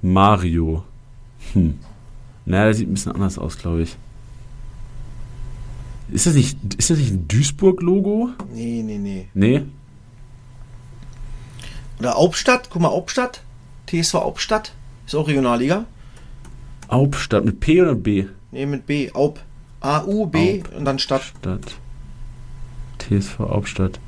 [0.00, 0.84] Mario.
[1.52, 1.78] Hm.
[2.44, 3.96] Naja, der sieht ein bisschen anders aus, glaube ich.
[6.10, 8.30] Ist das nicht, ist das nicht ein Duisburg-Logo?
[8.54, 9.28] Nee, nee, nee.
[9.34, 9.62] Nee.
[11.98, 13.42] Oder Hauptstadt, guck mal, Hauptstadt.
[13.86, 14.72] TSV Hauptstadt.
[15.06, 15.86] Ist auch Regionalliga.
[16.92, 18.26] Hauptstadt mit P oder B?
[18.50, 19.10] Nee, mit B.
[19.12, 19.40] Aup.
[19.80, 21.22] A-U-B und dann Stadt.
[21.40, 21.74] Stadt.
[22.98, 23.98] TSV Hauptstadt.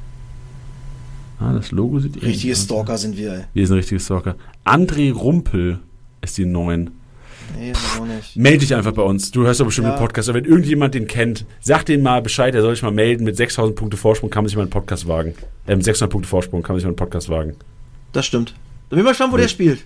[1.41, 2.55] Ah, das Logo sieht ähnlich Richtige.
[2.57, 3.45] Stalker sind wir, ey.
[3.55, 4.37] Wir sind richtige Stalker.
[4.65, 5.81] André Rumpel
[6.21, 6.91] ist die 9.
[7.59, 8.37] Nee, auch nicht.
[8.37, 9.31] Meld dich einfach bei uns.
[9.33, 9.95] Du hörst doch bestimmt Ja.
[9.97, 10.29] den Podcast.
[10.29, 13.25] Aber wenn irgendjemand den kennt, sag dem mal Bescheid, er soll sich mal melden.
[13.25, 15.35] Mit 6000 Punkte Vorsprung kann man sich mal einen Podcast wagen.
[15.67, 17.57] Äh, mit 600 Punkte Vorsprung kann man sich mal einen Podcast wagen.
[18.13, 18.55] Das stimmt.
[18.89, 19.85] Da bin ich mal gespannt, wo der spielt.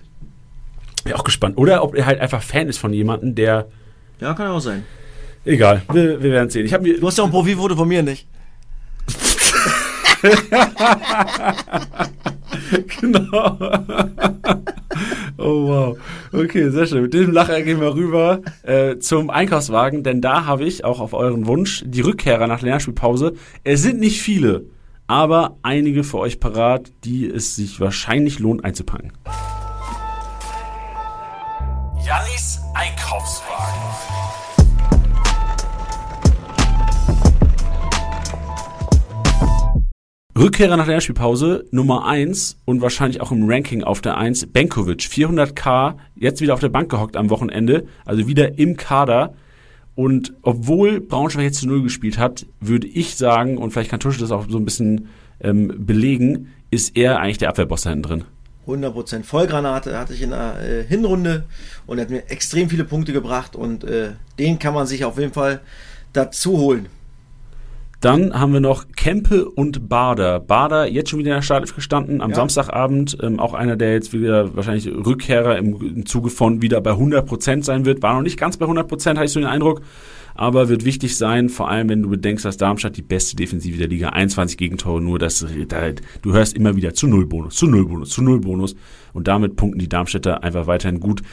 [1.03, 1.57] Bin auch gespannt.
[1.57, 3.67] Oder ob er halt einfach Fan ist von jemandem, der.
[4.19, 4.85] Ja, kann auch sein.
[5.45, 6.65] Egal, wir, wir werden sehen.
[6.65, 6.99] Ich habe mir.
[6.99, 8.27] Du hast ja auch ein Profilfoto von mir nicht.
[13.01, 13.57] Genau.
[15.37, 15.97] oh wow.
[16.33, 17.03] Okay, sehr schön.
[17.03, 21.13] Mit diesem Lacher gehen wir rüber äh, zum Einkaufswagen, denn da habe ich auch auf
[21.13, 23.33] euren Wunsch die Rückkehrer nach Länderspielpause.
[23.63, 24.65] Es sind nicht viele,
[25.07, 29.11] aber einige für euch parat, die es sich wahrscheinlich lohnt einzupacken.
[32.09, 33.81] Jannis Einkaufswagen.
[40.35, 45.01] Rückkehrer nach der Länderspielpause Nummer 1 und wahrscheinlich auch im Ranking auf der 1, Benkovic,
[45.01, 49.35] 400k, jetzt wieder auf der Bank gehockt am Wochenende, also wieder im Kader.
[49.93, 54.19] Und obwohl Braunschweig jetzt zu Null gespielt hat, würde ich sagen, und vielleicht kann Tusche
[54.19, 55.09] das auch so ein bisschen
[55.41, 58.23] ähm, belegen, ist er eigentlich der Abwehrboss da hinten drin.
[58.69, 61.45] 100% Vollgranate hatte ich in der äh, Hinrunde
[61.87, 65.17] und er hat mir extrem viele Punkte gebracht und äh, den kann man sich auf
[65.17, 65.61] jeden Fall
[66.13, 66.87] dazu holen.
[68.01, 70.39] Dann haben wir noch Kempe und Bader.
[70.39, 72.37] Bader jetzt schon wieder in der Startelf gestanden, am Ja.
[72.37, 73.17] Samstagabend.
[73.21, 77.63] Ähm, auch einer, der jetzt wieder wahrscheinlich Rückkehrer im, im Zuge von wieder bei 100%
[77.63, 78.01] sein wird.
[78.01, 79.81] War noch nicht ganz bei 100%, hatte ich so den Eindruck.
[80.39, 83.89] Aber wird wichtig sein, vor allem wenn du bedenkst, dass Darmstadt die beste Defensive der
[83.89, 87.85] Liga, 21 Gegentore, nur das, da, du hörst immer wieder zu Null Bonus, zu Null
[87.85, 88.73] Bonus, zu Null Bonus.
[89.11, 91.23] Und damit punkten die Darmstädter einfach weiterhin gut.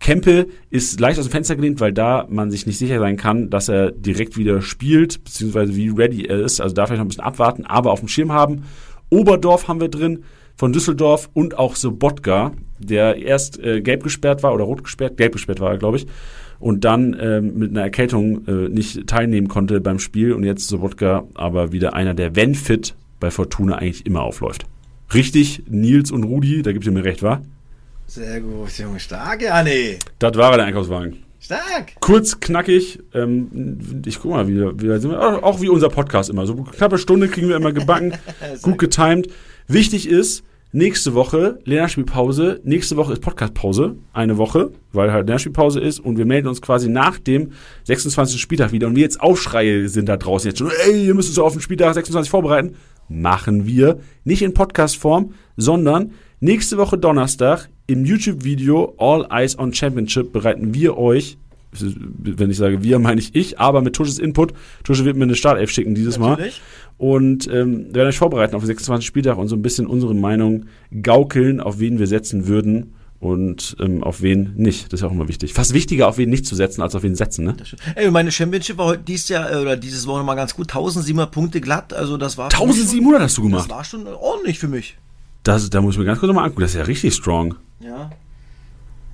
[0.00, 3.50] Kempe ist leicht aus dem Fenster gelehnt, weil da man sich nicht sicher sein kann,
[3.50, 6.60] dass er direkt wieder spielt, beziehungsweise wie ready er ist.
[6.60, 8.64] Also da vielleicht noch ein bisschen abwarten, aber auf dem Schirm haben.
[9.10, 10.24] Oberdorf haben wir drin
[10.56, 12.50] von Düsseldorf und auch Sobotka,
[12.80, 16.06] der erst äh, gelb gesperrt war oder rot gesperrt, gelb gesperrt war er, glaube ich,
[16.58, 21.24] und dann ähm, mit einer Erkältung äh, nicht teilnehmen konnte beim Spiel und jetzt Sobotka
[21.34, 24.66] aber wieder einer, der, wenn fit, bei Fortuna eigentlich immer aufläuft.
[25.14, 27.40] Richtig, Nils und Rudi, da gibt ihr mir recht, wa?
[28.06, 29.00] Sehr gut, Junge.
[29.00, 29.98] Stark, ja, nee.
[30.18, 31.24] Das war er, der Einkaufswagen.
[31.40, 31.92] Stark.
[32.00, 33.00] Kurz, knackig.
[33.14, 35.44] Ähm, ich guck mal, wie, wie sind wir.
[35.44, 36.46] Auch wie unser Podcast immer.
[36.46, 38.14] So knappe Stunde kriegen wir immer gebacken.
[38.62, 39.28] gut getimed.
[39.68, 40.44] Wichtig ist,
[40.76, 42.60] nächste Woche Länderspielpause.
[42.62, 43.96] Nächste Woche ist Podcastpause.
[44.12, 45.98] Eine Woche, weil halt Länderspielpause ist.
[45.98, 47.52] Und wir melden uns quasi nach dem
[47.84, 48.38] 26.
[48.38, 48.86] Spieltag wieder.
[48.86, 50.70] Und wir jetzt Aufschreie sind da draußen jetzt schon.
[50.86, 52.74] Ey, ihr müsst uns auf den Spieltag 26 vorbereiten.
[53.08, 54.00] Machen wir.
[54.24, 60.98] Nicht in Podcast-Form, sondern nächste Woche Donnerstag im YouTube-Video All Eyes on Championship bereiten wir
[60.98, 61.38] euch
[61.72, 64.54] Wenn ich sage wir, meine ich ich, aber mit Tusches Input.
[64.84, 66.30] Tusche wird mir eine Startelf schicken dieses Mal.
[66.30, 66.60] Natürlich.
[66.98, 69.06] Und ähm, wir werden euch vorbereiten auf den 26.
[69.06, 70.66] Spieltag und so ein bisschen unsere Meinung
[71.02, 74.92] gaukeln, auf wen wir setzen würden und ähm, auf wen nicht.
[74.92, 75.52] Das ist auch immer wichtig.
[75.52, 77.56] Fast wichtiger, auf wen nicht zu setzen, als auf wen setzen, ne?
[77.94, 80.68] Ey, meine Championship war heute dieses Jahr äh, oder dieses Woche mal ganz gut.
[80.68, 81.92] 1700 Punkte glatt.
[81.92, 82.50] Also das war.
[82.50, 83.76] für mich 1700 hast du Schon, das gemacht.
[83.76, 84.96] war schon ordentlich für mich.
[85.42, 86.62] Das, da muss ich mir ganz kurz nochmal angucken.
[86.62, 87.54] Das ist ja richtig strong.
[87.80, 88.10] Ja.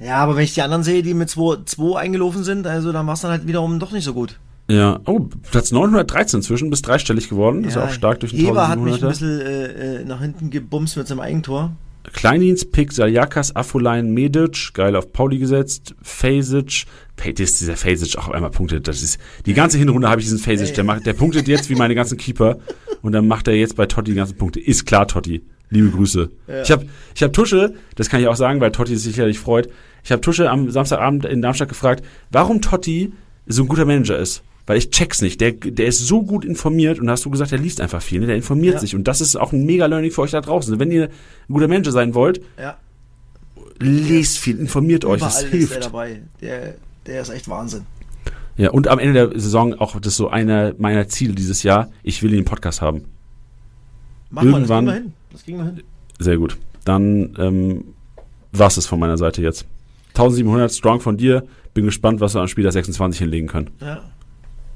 [0.04, 3.14] Ja, aber wenn ich die anderen sehe, die mit 2 eingelaufen sind, also dann war
[3.14, 4.38] es dann halt wiederum doch nicht so gut.
[4.68, 5.00] Ja.
[5.06, 7.64] Oh, Platz 913 inzwischen, bis dreistellig geworden.
[7.64, 9.08] ist ja, auch stark durch den Eber hat mich ein 1700er.
[9.08, 11.72] bisschen äh, äh, nach hinten gebumst mit seinem Eigentor.
[12.12, 16.84] Kleindienst, Pick, Saljakas, Afolein, Medic, geil auf Pauli gesetzt, Fasic,
[17.24, 18.88] ist dieser Fasic auch einmal punktet.
[18.88, 21.76] Das ist, die ganze Hinrunde habe ich diesen Fasic, der macht, der punktet jetzt wie
[21.76, 22.58] meine ganzen Keeper
[23.02, 24.58] und dann macht er jetzt bei Totti die ganzen Punkte.
[24.58, 25.42] Ist klar, Totti.
[25.70, 26.28] Liebe Grüße.
[26.64, 29.70] Ich habe ich hab Tusche, das kann ich auch sagen, weil Totti sich sicherlich freut.
[30.04, 33.12] Ich habe Tusche am Samstagabend in Darmstadt gefragt, warum Totti
[33.46, 34.42] so ein guter Manager ist.
[34.66, 35.40] Weil ich check's nicht.
[35.40, 38.20] Der, der ist so gut informiert und hast du gesagt, der liest einfach viel.
[38.20, 38.26] Ne?
[38.26, 38.80] Der informiert Ja.
[38.80, 38.94] sich.
[38.94, 40.78] Und das ist auch ein mega Learning für euch da draußen.
[40.78, 42.76] Wenn ihr ein guter Manager sein wollt, Ja,
[43.80, 45.20] lest viel, informiert euch.
[45.20, 45.84] Das ist der hilft.
[45.84, 46.22] dabei.
[46.40, 46.74] Der,
[47.06, 47.82] der ist echt Wahnsinn.
[48.56, 51.90] Ja, und am Ende der Saison auch das ist so einer meiner Ziele dieses Jahr.
[52.04, 53.04] Ich will im Podcast haben.
[54.30, 55.12] Mach mal, Irgendwann- das kriegen wir hin.
[55.32, 55.82] Das kriegen wir hin.
[56.20, 56.56] Sehr gut.
[56.84, 57.84] Dann ähm,
[58.52, 59.66] war's es von meiner Seite jetzt.
[60.14, 61.44] 1700 strong von dir.
[61.74, 63.70] Bin gespannt, was wir am Spiel der 26 hinlegen können.
[63.80, 64.00] Ja.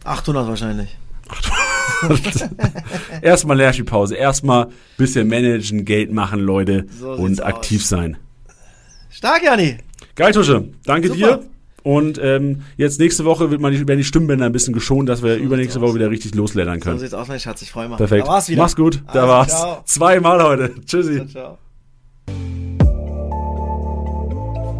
[0.04, 0.96] 800 wahrscheinlich.
[3.22, 4.14] Erstmal Lärchenpause.
[4.14, 6.86] Erstmal bisschen managen, Geld machen, Leute.
[6.98, 7.88] So und aktiv aus.
[7.88, 8.16] sein.
[9.10, 9.78] Stark, Jani.
[10.14, 10.68] Geil, Tusche.
[10.84, 11.18] Danke Super.
[11.38, 11.42] dir.
[11.82, 15.22] Und ähm, jetzt nächste Woche wird man die, werden die Stimmbänder ein bisschen geschont, dass
[15.22, 15.94] wir übernächste sieht's Woche aus.
[15.96, 16.98] wieder richtig loslädern So können.
[16.98, 17.62] sieht's aus, mein Schatz.
[17.62, 17.96] Ich freue mich.
[17.96, 18.26] Perfekt.
[18.26, 18.62] Da war's wieder.
[18.62, 19.02] Mach's gut.
[19.12, 19.48] Da Also, war's.
[19.48, 19.82] ciao.
[19.84, 20.74] Zweimal heute.
[20.84, 21.26] Tschüssi.
[21.28, 21.58] Ciao.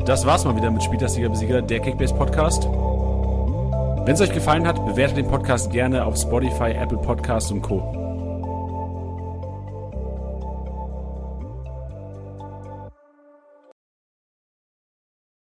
[0.07, 2.65] Das war's mal wieder mit Spieltagsliga Besieger, der Kickbase Podcast.
[2.65, 8.06] Wenn es euch gefallen hat, bewertet den Podcast gerne auf Spotify, Apple Podcasts und Co.